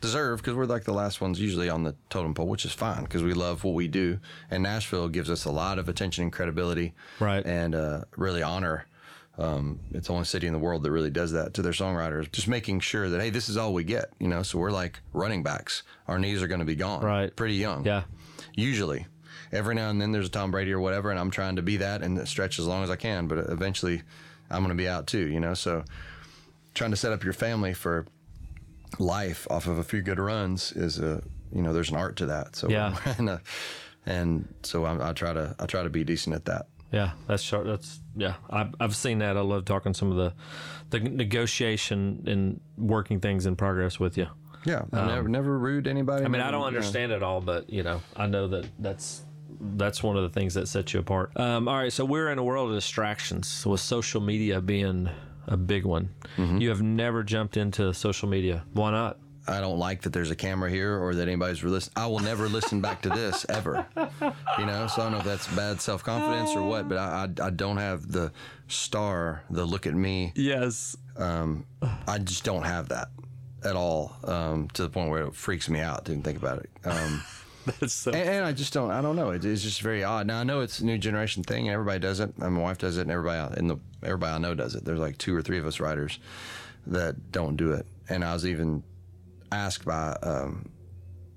[0.00, 3.02] deserve because we're like the last ones usually on the totem pole, which is fine
[3.04, 4.18] because we love what we do.
[4.50, 7.44] And Nashville gives us a lot of attention and credibility, Right.
[7.44, 8.86] And uh, really honor.
[9.38, 12.30] Um, it's the only city in the world that really does that to their songwriters.
[12.30, 14.42] Just making sure that hey, this is all we get, you know.
[14.42, 15.82] So we're like running backs.
[16.08, 17.34] Our knees are going to be gone, Right.
[17.34, 18.02] Pretty young, Yeah.
[18.54, 19.06] Usually,
[19.52, 21.78] every now and then there's a Tom Brady or whatever, and I'm trying to be
[21.78, 23.28] that and stretch as long as I can.
[23.28, 24.02] But eventually,
[24.50, 25.54] I'm going to be out too, you know.
[25.54, 25.84] So
[26.74, 28.06] trying to set up your family for
[28.98, 31.22] life off of a few good runs is a
[31.52, 32.56] you know there's an art to that.
[32.56, 32.96] So Yeah.
[33.18, 33.38] and, uh,
[34.06, 36.66] and so I, I try to I try to be decent at that.
[36.92, 37.66] Yeah, that's sharp.
[37.66, 38.34] That's yeah.
[38.48, 39.36] I've I've seen that.
[39.36, 40.34] I love talking some of the
[40.90, 44.26] the negotiation and working things in progress with you.
[44.64, 46.24] Yeah, I never never rude anybody.
[46.24, 49.22] Um, I mean, I don't understand it all, but you know, I know that that's
[49.60, 51.32] that's one of the things that sets you apart.
[51.36, 55.08] Um, all right, so we're in a world of distractions, with social media being
[55.46, 56.10] a big one.
[56.36, 56.58] Mm-hmm.
[56.58, 58.64] You have never jumped into social media.
[58.72, 59.18] Why not?
[59.48, 61.94] I don't like that there's a camera here or that anybody's listening.
[61.96, 63.86] I will never listen back to this ever.
[63.96, 67.28] You know, so I don't know if that's bad self confidence or what, but I,
[67.42, 68.32] I, I don't have the
[68.68, 70.32] star, the look at me.
[70.36, 70.96] Yes.
[71.16, 71.66] Um,
[72.06, 73.08] I just don't have that
[73.64, 76.58] at all um, to the point where it freaks me out to even think about
[76.58, 76.70] it.
[76.84, 77.22] Um,
[77.80, 78.10] That's so.
[78.10, 78.90] and, and I just don't.
[78.90, 79.30] I don't know.
[79.30, 80.26] It, it's just very odd.
[80.26, 82.32] Now I know it's a new generation thing, and everybody does it.
[82.38, 84.84] And my wife does it, and everybody in the everybody I know does it.
[84.84, 86.18] There's like two or three of us writers
[86.86, 87.86] that don't do it.
[88.08, 88.82] And I was even
[89.52, 90.68] asked by um,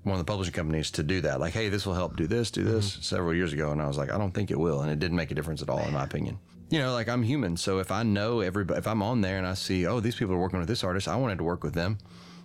[0.02, 1.40] one of the publishing companies to do that.
[1.40, 2.98] Like, hey, this will help do this, do this.
[3.02, 5.16] Several years ago, and I was like, I don't think it will, and it didn't
[5.16, 6.38] make a difference at all, in my opinion.
[6.70, 9.46] You know, like I'm human, so if I know everybody, if I'm on there and
[9.46, 11.74] I see, oh, these people are working with this artist, I wanted to work with
[11.74, 11.98] them.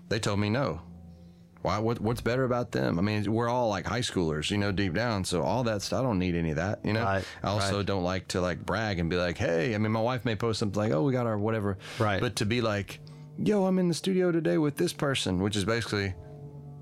[0.10, 0.82] They told me no.
[1.62, 1.78] Why?
[1.78, 2.98] What, what's better about them?
[2.98, 5.26] I mean, we're all like high schoolers, you know, deep down.
[5.26, 7.04] So all that stuff, I don't need any of that, you know.
[7.04, 7.86] Right, I also right.
[7.86, 9.76] don't like to like brag and be like, hey.
[9.76, 11.78] I mean, my wife may post something like, oh, we got our whatever.
[11.98, 12.22] Right.
[12.22, 13.02] But to be like,
[13.38, 16.14] yo, I'm in the studio today with this person, which is basically,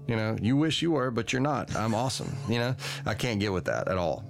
[0.08, 1.76] you know, you wish you were, but you're not.
[1.76, 2.36] I'm awesome.
[2.48, 2.76] You know,
[3.06, 4.24] I can't get with that at all.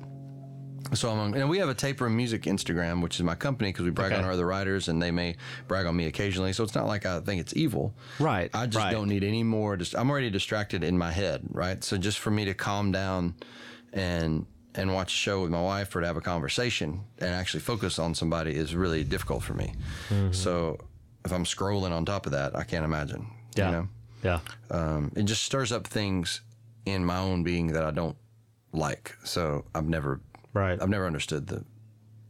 [0.93, 3.69] So I'm on, and we have a Tape Room Music Instagram, which is my company
[3.71, 4.19] because we brag Okay.
[4.21, 5.35] on our other writers and they may
[5.67, 6.53] brag on me occasionally.
[6.53, 7.93] So it's not like I think it's evil.
[8.19, 8.91] Right, I just right.
[8.91, 9.75] don't need any more.
[9.77, 11.41] Just I'm already distracted in my head.
[11.51, 11.83] Right.
[11.83, 13.35] So just for me to calm down
[13.93, 17.61] and and watch a show with my wife or to have a conversation and actually
[17.61, 19.73] focus on somebody is really difficult for me.
[20.09, 20.33] Mm-hmm.
[20.33, 20.77] So
[21.25, 23.25] if I'm scrolling on top of that, I can't imagine.
[23.55, 23.65] Yeah.
[23.65, 23.87] You know,
[24.23, 24.39] Yeah.
[24.69, 26.41] um, it just stirs up things
[26.85, 28.15] in my own being that I don't
[28.71, 29.15] like.
[29.23, 30.21] So I've never
[30.53, 30.81] Right.
[30.81, 31.63] I've never understood the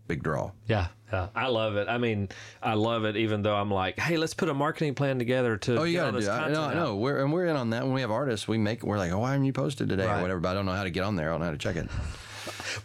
[0.08, 0.52] big draw.
[0.68, 1.88] Yeah, yeah, I love it.
[1.90, 2.30] I mean,
[2.62, 3.16] I love it.
[3.18, 5.78] Even though I'm like, hey, let's put a marketing plan together to.
[5.80, 6.32] Oh, you get all gotta this do.
[6.32, 6.76] I, content no, I out.
[6.76, 6.96] know.
[6.98, 7.84] We're and we're in on that.
[7.84, 8.84] When we have artists, we make.
[8.84, 10.20] We're like, oh, why haven't you posted today Right.
[10.20, 10.40] or whatever?
[10.40, 11.30] But I don't know how to get on there.
[11.30, 11.90] I don't know how to check it.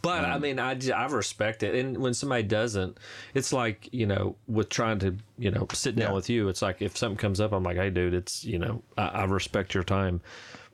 [0.01, 1.74] But I um, mean, I, j- I respect it.
[1.74, 2.99] And when somebody doesn't,
[3.35, 6.14] it's like, you know, with trying to, you know, sit down Yeah.
[6.14, 8.83] with you, it's like if something comes up, I'm like, hey, dude, it's, you know,
[8.97, 10.20] I, I respect your time.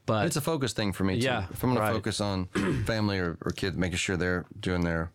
[0.09, 1.21] But It's a focus thing for me.
[1.21, 1.27] Too.
[1.27, 1.89] Yeah, If I'm going right.
[1.91, 2.47] to focus on
[2.87, 5.13] family or, or kids, making sure they're doing their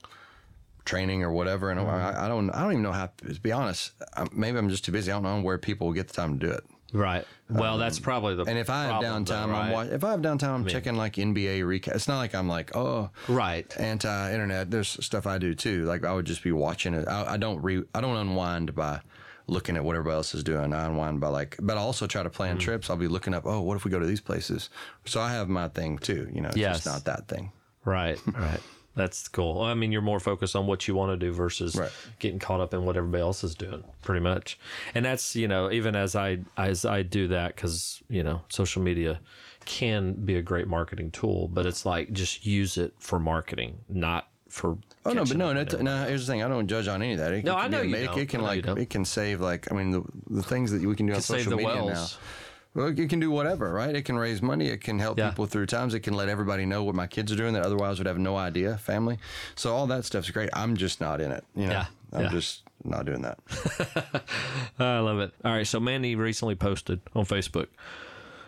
[0.86, 1.90] training or whatever, and Mm-hmm.
[2.18, 3.10] I, I don't, I don't even know how.
[3.28, 5.12] To be honest, I, maybe I'm just too busy.
[5.12, 6.64] I don't know where people will get the time to do it.
[6.94, 7.26] right.
[7.50, 9.72] Well, that's probably the And if I have problem, though, downtime, I'm right?
[9.74, 11.96] wa- if I have downtime, I'm checking like NBA recap.
[11.96, 13.72] It's not like I'm like, oh, Right.
[13.80, 14.72] anti-internet.
[14.72, 15.84] There's stuff I do too.
[15.86, 17.08] Like I would just be watching it.
[17.08, 17.84] I, I don't re.
[17.94, 19.02] I don't unwind by
[19.48, 20.74] looking at what everybody else is doing.
[20.74, 22.34] I unwind by like, but I also try to Mm.
[22.34, 22.90] plan trips.
[22.90, 23.46] I'll be looking up.
[23.46, 24.70] Oh, what if we go to these places?
[25.06, 26.30] So I have my thing too.
[26.34, 26.84] You know, it's Yes.
[26.84, 27.52] just not that thing.
[27.86, 28.62] Right, right.
[28.96, 29.62] That's cool.
[29.62, 31.92] I mean, you're more focused on what you want to do versus Right.
[32.20, 34.60] getting caught up in what everybody else is doing, pretty much.
[34.94, 38.82] And that's you know, even as I as I do that, because you know, social
[38.84, 39.20] media
[39.66, 44.28] can be a great marketing tool, but it's like just use it for marketing, not
[44.48, 44.78] for.
[45.06, 46.06] Oh no, but no, no, t- no.
[46.06, 46.44] Here's the thing.
[46.44, 47.34] I don't judge on any of that.
[47.34, 48.18] It No, can I know you it, don't.
[48.20, 50.72] it can I know you like it can save like I mean the the things
[50.72, 51.90] that we can do on save social media wells.
[51.92, 52.08] now.
[52.76, 53.96] Well, it can do whatever, right?
[53.96, 54.68] It can raise money.
[54.68, 55.30] It can help Yeah.
[55.30, 55.94] people through times.
[55.94, 58.36] It can let everybody know what my kids are doing that otherwise would have no
[58.36, 58.78] idea.
[58.78, 59.20] Family,
[59.56, 60.50] so all that stuff's great.
[60.54, 61.44] I'm just not in it.
[61.56, 62.30] You know, Yeah, I'm yeah.
[62.30, 63.38] just not doing that.
[64.80, 65.32] I love it.
[65.46, 67.68] All right, so Mandy recently posted on Facebook.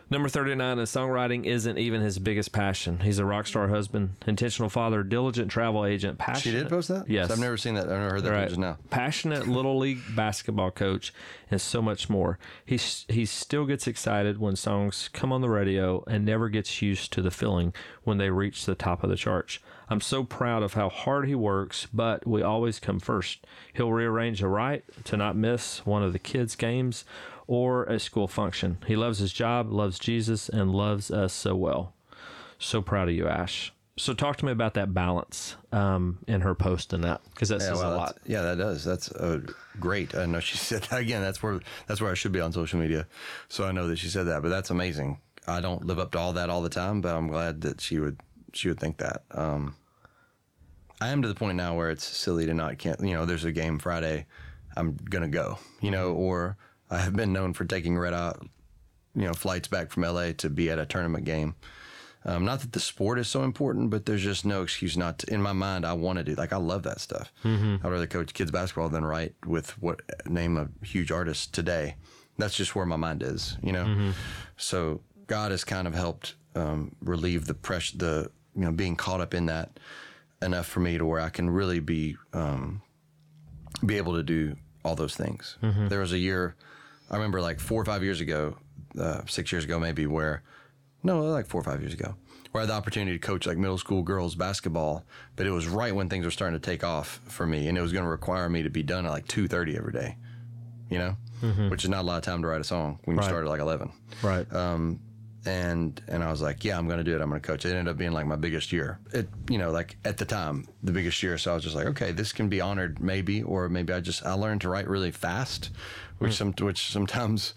[0.10, 3.00] Number 39 is songwriting isn't even his biggest passion.
[3.00, 6.42] He's a rock star husband, intentional father, diligent travel agent, passionate.
[6.44, 7.10] She did post that.
[7.10, 7.28] Yes.
[7.30, 7.86] So I've never seen that.
[7.86, 8.48] I've never heard that Right.
[8.48, 8.78] just now.
[8.92, 11.12] Passionate little league basketball coach
[11.50, 12.38] and so much more.
[12.66, 12.78] He
[13.10, 17.22] he still gets excited when songs come on the radio and never gets used to
[17.24, 19.58] the feeling when they reach the top of the charts.
[19.90, 23.46] I'm so proud of how hard he works, but we always come first.
[23.74, 27.06] He'll rearrange a right to not miss one of the kids' games
[27.48, 28.78] or a school function.
[28.88, 31.94] He loves his job, loves Jesus, and loves us so well.
[32.58, 33.72] So proud of you, Ash.
[33.98, 37.62] So talk to me about that balance um, in her post and that because that
[37.62, 38.18] says well, a lot.
[38.26, 38.84] Yeah, that does.
[38.84, 39.40] That's uh,
[39.80, 40.16] great.
[40.16, 41.22] I know she said that again.
[41.22, 43.08] That's where that's where I should be on social media.
[43.48, 45.20] So I know that she said that, but that's amazing.
[45.48, 48.00] I don't live up to all that all the time, but I'm glad that she
[48.00, 48.20] would
[48.56, 49.24] she would think that.
[49.32, 49.76] Um,
[51.02, 53.26] I am to the point now where it's silly to not can't you know.
[53.26, 54.26] There's a game Friday,
[54.76, 55.60] I'm gonna go.
[55.82, 56.58] You know, or
[56.90, 58.46] I have been known for taking red out,
[59.14, 61.56] you know, flights back from LA to be at a tournament game.
[62.28, 65.34] Um, not that the sport is so important, but there's just no excuse not to.
[65.34, 67.32] In my mind, I want to do like I love that stuff.
[67.84, 71.96] I'd rather coach kids basketball than write with what name a huge artist today.
[72.38, 74.12] That's just where my mind is, you know.
[74.58, 79.22] So God has kind of helped um, relieve the pressure, the you know, being caught
[79.22, 79.80] up in that
[80.42, 82.82] enough for me to where I can really be um,
[83.86, 85.58] be able to do all those things.
[85.90, 86.56] There was a year,
[87.10, 88.58] I remember like four or five years ago,
[89.00, 90.44] uh, six years ago maybe, where
[91.04, 92.16] no, like four or five years ago,
[92.52, 95.04] where I had the opportunity to coach like middle school girls basketball,
[95.36, 97.82] but it was right when things were starting to take off for me, and it
[97.82, 100.18] was going to require me to be done at like two thirty every day,
[100.90, 101.16] you know.
[101.70, 103.26] which is not a lot of time to write a song when you Right.
[103.28, 103.92] start at like 11
[104.24, 104.52] Right.
[105.46, 107.22] And and I was like, yeah, I'm going to do it.
[107.22, 107.66] I'm going to coach.
[107.66, 109.00] It ended up being like my biggest year.
[109.14, 111.38] It you know like at the time the biggest year.
[111.38, 114.26] So I was just like, okay, this can be honored maybe, or maybe I just
[114.26, 115.70] I learned to write really fast,
[116.18, 117.54] which some which sometimes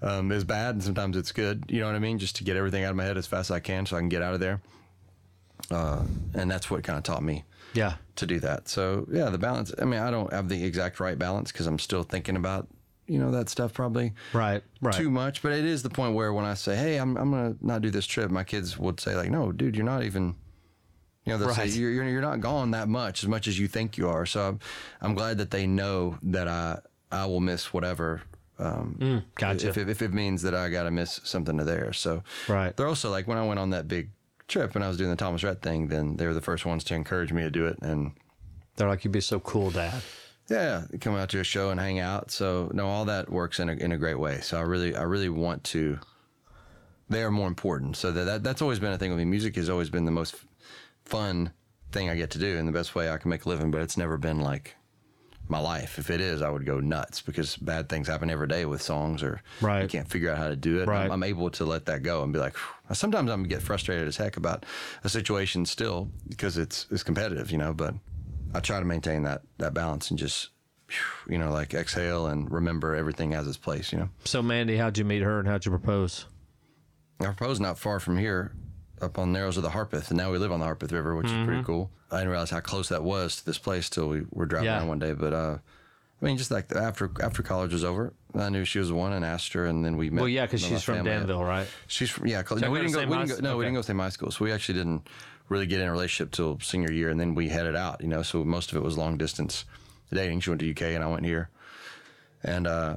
[0.00, 1.64] um, is bad and sometimes it's good.
[1.68, 2.18] You know what I mean?
[2.18, 4.00] Just to get everything out of my head as fast as I can, so I
[4.00, 4.60] can get out of there.
[5.70, 7.94] Uh, and that's what kind of taught me yeah.
[8.16, 8.68] to do that.
[8.68, 9.72] So yeah, the balance.
[9.80, 12.68] I mean, I don't have the exact right balance because I'm still thinking about
[13.12, 14.62] you know that stuff probably Right.
[14.80, 14.94] Right.
[14.94, 15.42] too much.
[15.42, 17.90] But it is the point where when I say, "Hey, I'm I'm gonna not do
[17.90, 20.34] this trip," my kids would say like, "No, dude, you're not even."
[21.24, 21.70] You know, they'll Right.
[21.70, 24.26] say you're, you're not gone that much as much as you think you are.
[24.26, 24.60] So I'm
[25.00, 26.78] I'm glad that they know that I
[27.12, 28.22] I will miss whatever.
[28.58, 29.68] Um, gotcha.
[29.68, 31.92] If it, if it means that I got to miss something to there.
[31.92, 32.76] So Right.
[32.76, 34.10] They're also like when I went on that big
[34.48, 36.84] trip and I was doing the Thomas Rhett thing, then they were the first ones
[36.84, 38.12] to encourage me to do it and.
[38.76, 40.02] They're like, you'd be so cool, Dad.
[40.48, 42.30] Yeah, come out to a show and hang out.
[42.30, 44.40] So no, all that works in a in a great way.
[44.40, 45.98] So I really I really want to.
[47.08, 47.96] They are more important.
[47.96, 49.24] So that, that that's always been a thing with me.
[49.24, 50.34] Music has always been the most
[51.04, 51.52] fun
[51.90, 53.70] thing I get to do and the best way I can make a living.
[53.70, 54.76] But it's never been like
[55.48, 55.98] my life.
[55.98, 59.22] If it is, I would go nuts because bad things happen every day with songs
[59.22, 59.82] or Right.
[59.82, 60.88] you can't figure out how to do it.
[60.88, 61.04] Right.
[61.04, 62.56] I'm, I'm able to let that go and be like.
[62.56, 64.64] "Phew." Sometimes I'm get frustrated as heck about
[65.04, 67.72] a situation still because it's it's competitive, you know.
[67.74, 67.94] But
[68.54, 70.50] I try to maintain that that balance and just
[71.28, 73.92] you know like exhale and remember everything has its place.
[73.92, 74.08] You know.
[74.24, 76.26] So, Mandy, how'd you meet her and how'd you propose?
[77.20, 78.52] I proposed not far from here,
[79.00, 81.14] up on the Narrows of the Harpeth, and now we live on the Harpeth River,
[81.14, 81.90] which is pretty cool.
[82.10, 84.78] I didn't realize how close that was to this place till we were driving Yeah.
[84.78, 85.12] around one day.
[85.12, 85.58] But uh,
[86.20, 89.12] I mean, just like after after college was over, I knew she was the one
[89.12, 90.20] and asked her, and then we met.
[90.20, 91.04] Well, yeah, because she's from.
[91.04, 91.66] Danville, right?
[91.86, 92.42] She's from yeah.
[92.48, 93.00] Y'all no, we didn't go.
[93.06, 94.30] We didn't go no, we didn't go to same high school.
[94.30, 95.08] So we actually didn't
[95.52, 98.00] really get in a relationship till senior year, and then we headed out.
[98.00, 99.64] You know, so most of it was long distance
[100.12, 100.40] dating.
[100.40, 101.50] She went to UK, and I went here,
[102.42, 102.96] and uh,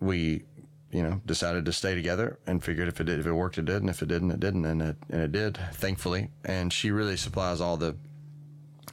[0.00, 0.44] we,
[0.90, 3.64] you know, decided to stay together and figured if it did, if it worked, it
[3.66, 6.30] did, and if it didn't, it didn't, and it and it did, thankfully.
[6.44, 7.96] And she really supplies all the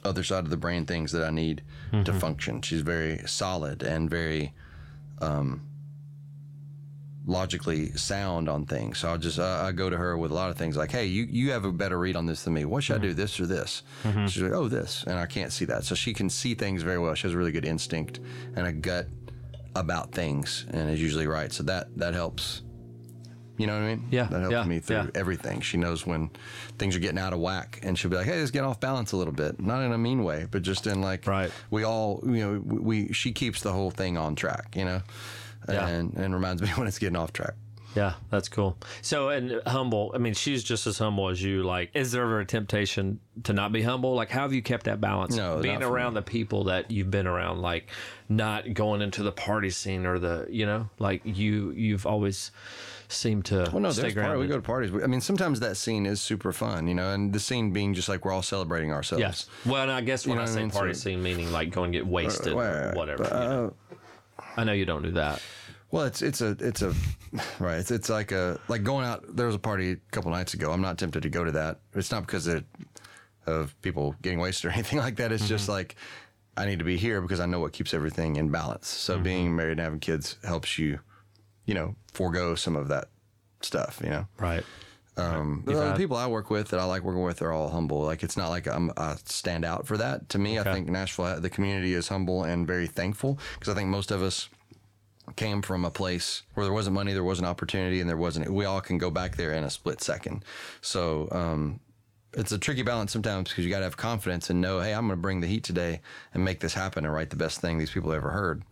[0.04, 1.62] other side of the brain things that I need
[2.04, 2.62] to function.
[2.62, 4.52] She's very solid and very
[7.26, 8.98] logically sound on things.
[8.98, 11.06] So I'll just I I go to her with a lot of things like, "Hey,
[11.06, 12.64] you you have a better read on this than me.
[12.64, 13.12] What should I do?
[13.12, 14.26] This or this?" Mm-hmm.
[14.26, 15.84] She's like, "Oh, this," and I can't see that.
[15.84, 17.14] So she can see things very well.
[17.14, 18.20] She has a really good instinct
[18.54, 19.08] and a gut
[19.74, 21.52] about things, and is usually right.
[21.52, 22.62] So that that helps.
[23.58, 24.08] You know what I mean?
[24.10, 25.06] Yeah, that helps yeah, me through yeah.
[25.14, 25.62] everything.
[25.62, 26.28] She knows when
[26.78, 29.12] things are getting out of whack, and she'll be like, "Hey, let's get off balance
[29.12, 31.50] a little bit." Not in a mean way, but just in like, Right.
[31.70, 34.76] We all, you know, we, we she keeps the whole thing on track.
[34.76, 35.00] You know,
[35.74, 35.86] Yeah.
[35.88, 37.54] and and reminds me when it's getting off track.
[37.94, 38.76] Yeah, that's cool.
[39.00, 41.62] So, and humble, I mean, she's just as humble as you.
[41.62, 44.14] Like, is there ever a temptation to not be humble?
[44.14, 45.34] Like, how have you kept that balance?
[45.34, 46.18] No, Being not around me.
[46.20, 47.88] the people that you've been around, like,
[48.28, 52.50] not going into the party scene or the, you know, like you, you've always
[53.08, 54.40] seemed to Well, no, there's party.
[54.40, 54.90] We go to parties.
[55.02, 58.10] I mean, sometimes that scene is super fun, you know, and the scene being just
[58.10, 59.20] like we're all celebrating ourselves.
[59.22, 59.46] Yes.
[59.64, 60.70] Well, and I guess when know I what I say mean?
[60.70, 63.24] party So- scene, meaning like go and get wasted Right, or whatever.
[63.24, 63.74] You know.
[63.92, 63.94] Uh,
[64.56, 65.42] I know you don't do that.
[65.90, 66.94] Well, it's it's a it's a
[67.60, 67.78] right.
[67.78, 69.24] It's it's like a like going out.
[69.36, 70.72] There was a party a couple nights ago.
[70.72, 71.80] I'm not tempted to go to that.
[71.94, 72.64] It's not because of,
[73.46, 75.30] of people getting wasted or anything like that.
[75.32, 75.48] It's Mm-hmm.
[75.48, 75.96] just like
[76.56, 78.88] I need to be here because I know what keeps everything in balance.
[78.88, 79.22] So Mm-hmm.
[79.22, 80.98] being married and having kids helps you,
[81.66, 83.08] you know, forego some of that
[83.60, 84.00] stuff.
[84.02, 84.26] You know.
[84.38, 84.64] Right.
[85.18, 88.02] Um, the had- people I work with that I like working with are all humble.
[88.02, 90.28] Like it's not like I'm I stand out for that.
[90.30, 90.68] To me, Okay.
[90.68, 94.22] I think Nashville, the community is humble and very thankful because I think most of
[94.22, 94.48] us
[95.34, 98.48] came from a place where there wasn't money, there wasn't opportunity, and there wasn't.
[98.52, 100.44] We all can go back there in a split second.
[100.82, 101.80] So um,
[102.36, 105.06] it's a tricky balance sometimes because you got to have confidence and know, hey, I'm
[105.06, 106.00] going to bring the heat today
[106.34, 108.62] and make this happen and write the best thing these people ever heard.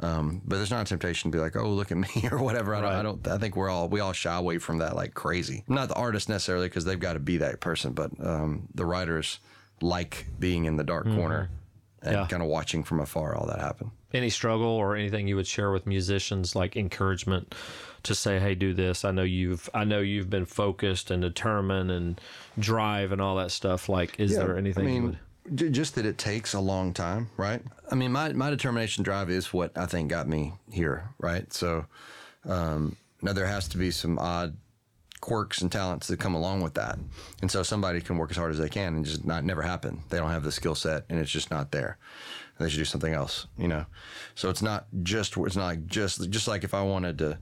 [0.00, 2.74] Um, but there's not a temptation to be like, oh, look at me or whatever.
[2.74, 3.26] I don't, I don't.
[3.28, 5.64] I think we're all we all shy away from that like crazy.
[5.68, 9.40] Not the artist necessarily because they've got to be that person, but um, the writers
[9.80, 11.50] like being in the dark corner
[12.02, 12.26] and Yeah.
[12.28, 13.90] kind of watching from afar all that happen.
[14.12, 17.54] Any struggle or anything you would share with musicians, like encouragement
[18.06, 21.90] to say, "Hey, do this." I know you've, I know you've been focused and determined
[21.90, 22.20] and
[22.58, 23.88] drive and all that stuff.
[23.88, 24.86] Like, is there anything?
[24.86, 25.18] I you mean,
[25.50, 27.62] would, just that it takes a long time, right?
[27.90, 31.52] I mean, my my determination drive is what I think got me here, right?
[31.52, 31.86] So,
[32.44, 34.56] um, now there has to be some odd
[35.20, 36.98] quirks and talents that come along with that,
[37.42, 40.02] and so somebody can work as hard as they can and just not never happen.
[40.08, 41.98] They don't have the skill set, and it's just not there.
[42.58, 43.86] They should do something else, you know.
[44.34, 47.38] So it's not just it's not like just just like if I wanted to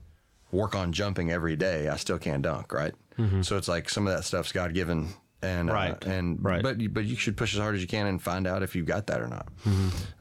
[0.51, 2.93] work on jumping every day, I still can't dunk, right?
[3.41, 5.09] So it's like some of that stuff's God given.
[5.41, 5.75] And Mm-hmm.
[5.75, 6.07] Right.
[6.07, 6.63] uh, and Right.
[6.63, 8.75] but you- but you should push as hard as you can and find out if
[8.75, 9.47] you've got that or not.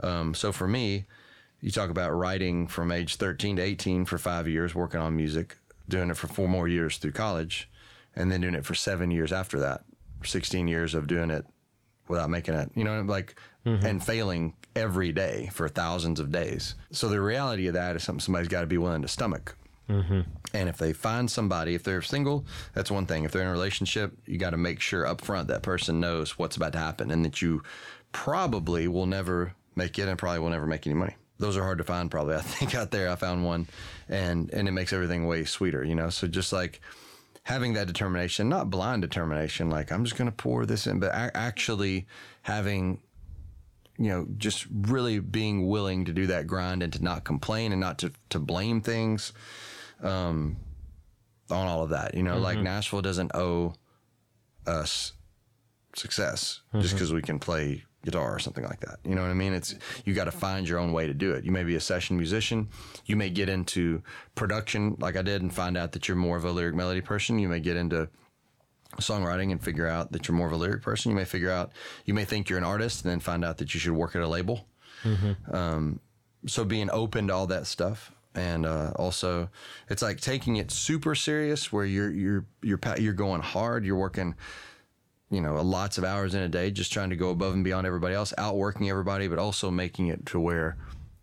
[0.01, 1.07] Um, so for me,
[1.61, 5.57] you talk about writing from age 13 to 18 for five years, working on music,
[5.89, 7.71] doing it for four more years through college,
[8.15, 9.83] and then doing it for seven years after that,
[10.25, 11.47] 16 years of doing it
[12.07, 16.75] without making it, you know, like, and failing every day for thousands of days.
[16.91, 19.57] So the reality of that is something somebody's got to be willing to stomach.
[19.89, 20.21] Mm-hmm.
[20.55, 23.25] And if they find somebody, if they're single, that's one thing.
[23.25, 26.39] If they're in a relationship, you got to make sure up front that person knows
[26.39, 27.63] what's about to happen and that you
[28.13, 31.17] probably will never make it and probably will never make any money.
[31.39, 32.35] Those are hard to find probably.
[32.37, 33.67] I think out there I found one
[34.09, 36.11] and and it makes everything way sweeter, you know.
[36.11, 36.81] So just like
[37.43, 41.11] having that determination, not blind determination like I'm just going to pour this in, but
[41.13, 42.07] actually
[42.43, 43.01] having
[43.97, 47.81] you know, just really being willing to do that grind and to not complain and
[47.81, 49.33] not to, to blame things
[50.03, 50.57] um,
[51.51, 52.15] on all of that.
[52.15, 53.75] You know, like Nashville doesn't owe
[54.67, 55.13] us
[55.95, 58.99] success just because we can play guitar or something like that.
[59.05, 59.53] You know what I mean?
[59.55, 59.75] It's
[60.05, 61.45] you got to find your own way to do it.
[61.45, 62.69] You may be a session musician.
[63.07, 64.03] You may get into
[64.35, 67.39] production like I did and find out that you're more of a lyric melody person.
[67.39, 68.09] You may get into
[69.01, 71.11] songwriting and figure out that you're more of a lyric person.
[71.11, 71.73] You may figure out,
[72.05, 74.23] you may think you're an artist and then find out that you should work at
[74.23, 74.67] a label.
[75.53, 76.01] Um,
[76.47, 78.13] so being open to all that stuff.
[78.35, 79.49] And uh, also,
[79.89, 83.85] it's like taking it super serious, where you're you're you're you're going hard.
[83.85, 84.35] You're working,
[85.31, 87.87] you know, lots of hours in a day, just trying to go above and beyond
[87.87, 90.77] everybody else, outworking everybody, but also making it to where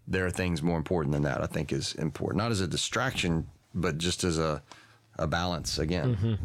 [0.07, 1.41] there are things more important than that.
[1.41, 4.64] I think is important, not as a distraction, but just as a
[5.18, 6.39] a balance again.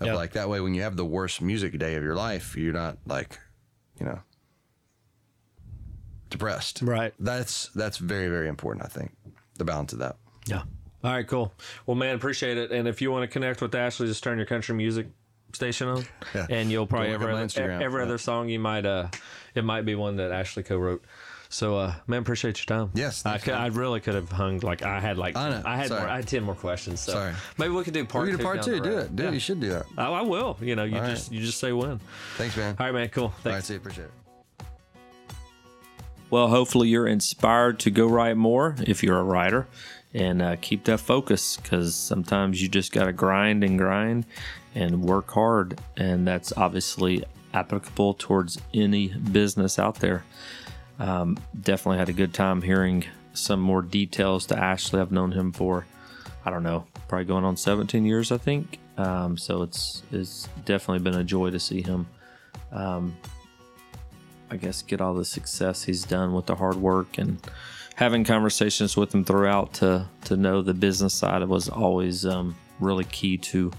[0.00, 0.14] Of Yeah.
[0.14, 2.98] like that way, when you have the worst music day of your life, you're not
[3.06, 3.38] like,
[3.98, 4.20] you know,
[6.30, 6.82] depressed.
[6.82, 7.12] Right.
[7.18, 8.84] That's that's very very important.
[8.84, 9.12] I think
[9.60, 10.16] the balance of that.
[10.46, 10.62] Yeah.
[11.04, 11.52] All right, cool.
[11.86, 12.72] Well, man, appreciate it.
[12.72, 15.06] And if you want to connect with Ashley, just turn your country music
[15.52, 16.04] station on,
[16.34, 16.46] Yeah.
[16.50, 18.06] and you'll probably Go every other, every Yeah.
[18.06, 19.08] other song you might uh,
[19.54, 21.02] it might be one that Ashley co-wrote.
[21.52, 22.92] So, uh, man, appreciate your time.
[22.94, 23.54] Yes, I could.
[23.54, 25.60] I really could have hung like I had like I.
[25.64, 27.00] I had more, I had ten more questions.
[27.00, 27.32] So Sorry.
[27.58, 28.42] maybe we could do part We're two.
[28.44, 28.80] part two.
[28.80, 29.16] Do it.
[29.16, 29.34] Do it.
[29.34, 29.86] You should do that.
[29.98, 30.56] I, I will.
[30.60, 31.36] You know, you All just right.
[31.40, 31.98] you just say when.
[32.36, 32.76] Thanks, man.
[32.78, 33.08] All right, man.
[33.08, 33.24] Cool.
[33.24, 33.66] All right, Thanks.
[33.66, 33.80] see you.
[33.80, 34.10] Appreciate it.
[36.30, 39.66] Well, hopefully you're inspired to go write more if you're a writer
[40.14, 44.26] and uh, keep that focus because sometimes you just got to grind and grind
[44.76, 45.80] and work hard.
[45.96, 50.24] And that's obviously applicable towards any business out there.
[51.00, 55.00] Um, definitely had a good time hearing some more details to Ashley.
[55.00, 55.84] I've known him for,
[56.44, 58.78] I don't know, probably going on 17 years, I think.
[58.96, 62.06] Um, so it's, it's definitely been a joy to see him
[64.50, 67.38] I guess, get all the success he's done with the hard work and
[67.94, 73.04] having conversations with him throughout to to know the business side was always um, really
[73.04, 73.70] key to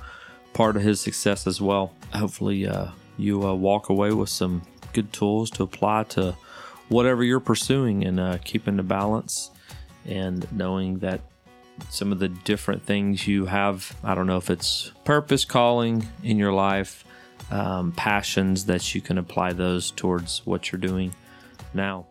[0.54, 1.94] part of his success as well.
[2.14, 4.62] Hopefully, uh, you uh, walk away with some
[4.94, 6.36] good tools to apply to
[6.90, 9.52] whatever you're pursuing and uh, keeping the balance
[10.06, 11.22] and knowing that
[11.90, 13.96] some of the different things you have.
[14.04, 17.06] I don't know if it's purpose calling in your life,
[17.52, 21.14] um, passions that you can apply those towards what you're doing
[21.74, 22.08] now.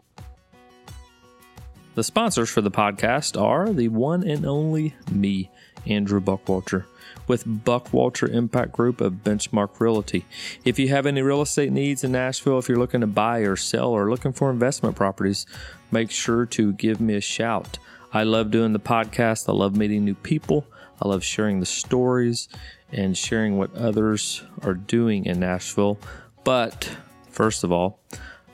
[1.95, 5.51] The sponsors for the podcast are the one and only me,
[5.87, 6.85] Andrew Buckwalter,
[7.27, 10.25] with Buckwalter Impact Group of Benchmark Realty.
[10.65, 13.57] If you have any real estate needs in Nashville, if you're looking to buy or
[13.57, 15.47] sell or looking for investment properties,
[15.91, 17.79] make sure to give me a shout.
[18.13, 19.49] I love doing the podcast.
[19.49, 20.67] I love meeting new people.
[21.03, 22.49] I love sharing the stories
[22.93, 25.99] and sharing what others are doing in Nashville.
[26.45, 26.97] But
[27.29, 28.01] first of all,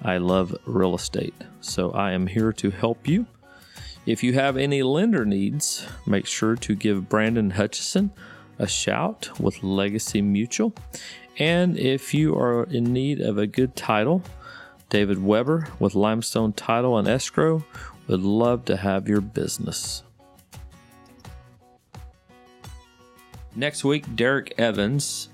[0.03, 1.35] I love real estate.
[1.61, 3.27] So I am here to help you.
[4.05, 8.13] If you have any lender needs, make sure to give Brandon Hutchison
[8.59, 10.73] a shout with Legacy Mutual.
[11.39, 14.23] And if you are in need of a good title,
[14.89, 17.65] David Weber with Limestone Title and Escrow
[18.07, 20.03] would love to have your business.
[23.57, 25.31] Next week, Derek Evans,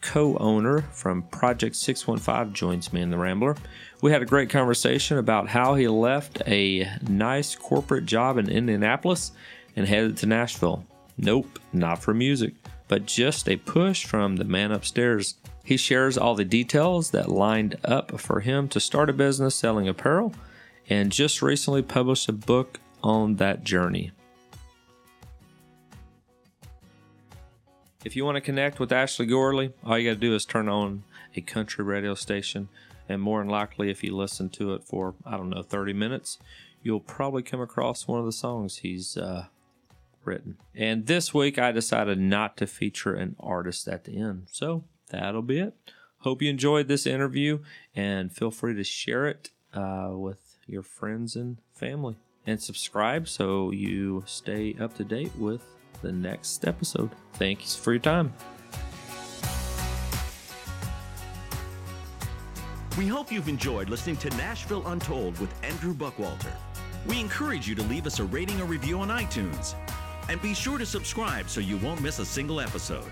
[0.00, 3.56] co owner from Project 615, joins me in the Rambler.
[4.02, 9.32] We had a great conversation about how he left a nice corporate job in Indianapolis
[9.74, 10.86] and headed to Nashville.
[11.18, 12.54] Nope, not for music,
[12.86, 15.34] but just a push from the man upstairs.
[15.64, 19.88] He shares all the details that lined up for him to start a business selling
[19.88, 20.32] apparel
[20.88, 24.12] and just recently published a book on that journey.
[28.02, 30.70] If you want to connect with Ashley Gorley, all you got to do is turn
[30.70, 31.04] on
[31.36, 32.70] a country radio station,
[33.06, 36.38] and more than likely, if you listen to it for I don't know 30 minutes,
[36.82, 39.46] you'll probably come across one of the songs he's uh,
[40.24, 40.56] written.
[40.74, 45.42] And this week, I decided not to feature an artist at the end, so that'll
[45.42, 45.74] be it.
[46.20, 47.58] Hope you enjoyed this interview,
[47.94, 52.16] and feel free to share it uh, with your friends and family.
[52.46, 55.62] and subscribe so you stay up to date with
[56.02, 57.10] the next episode.
[57.34, 58.32] Thanks for your time.
[62.98, 66.52] We hope you've enjoyed listening to Nashville Untold with Andrew Buckwalter.
[67.06, 69.74] We encourage you to leave us a rating or review on iTunes.
[70.28, 73.10] And be sure to subscribe so you won't miss a single episode.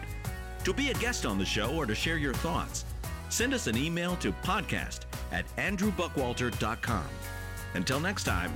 [0.65, 2.85] To be a guest on the show or to share your thoughts,
[3.29, 5.01] send us an email to podcast
[5.33, 7.05] at andrewbuckwalter.com.
[7.75, 8.53] Until next time,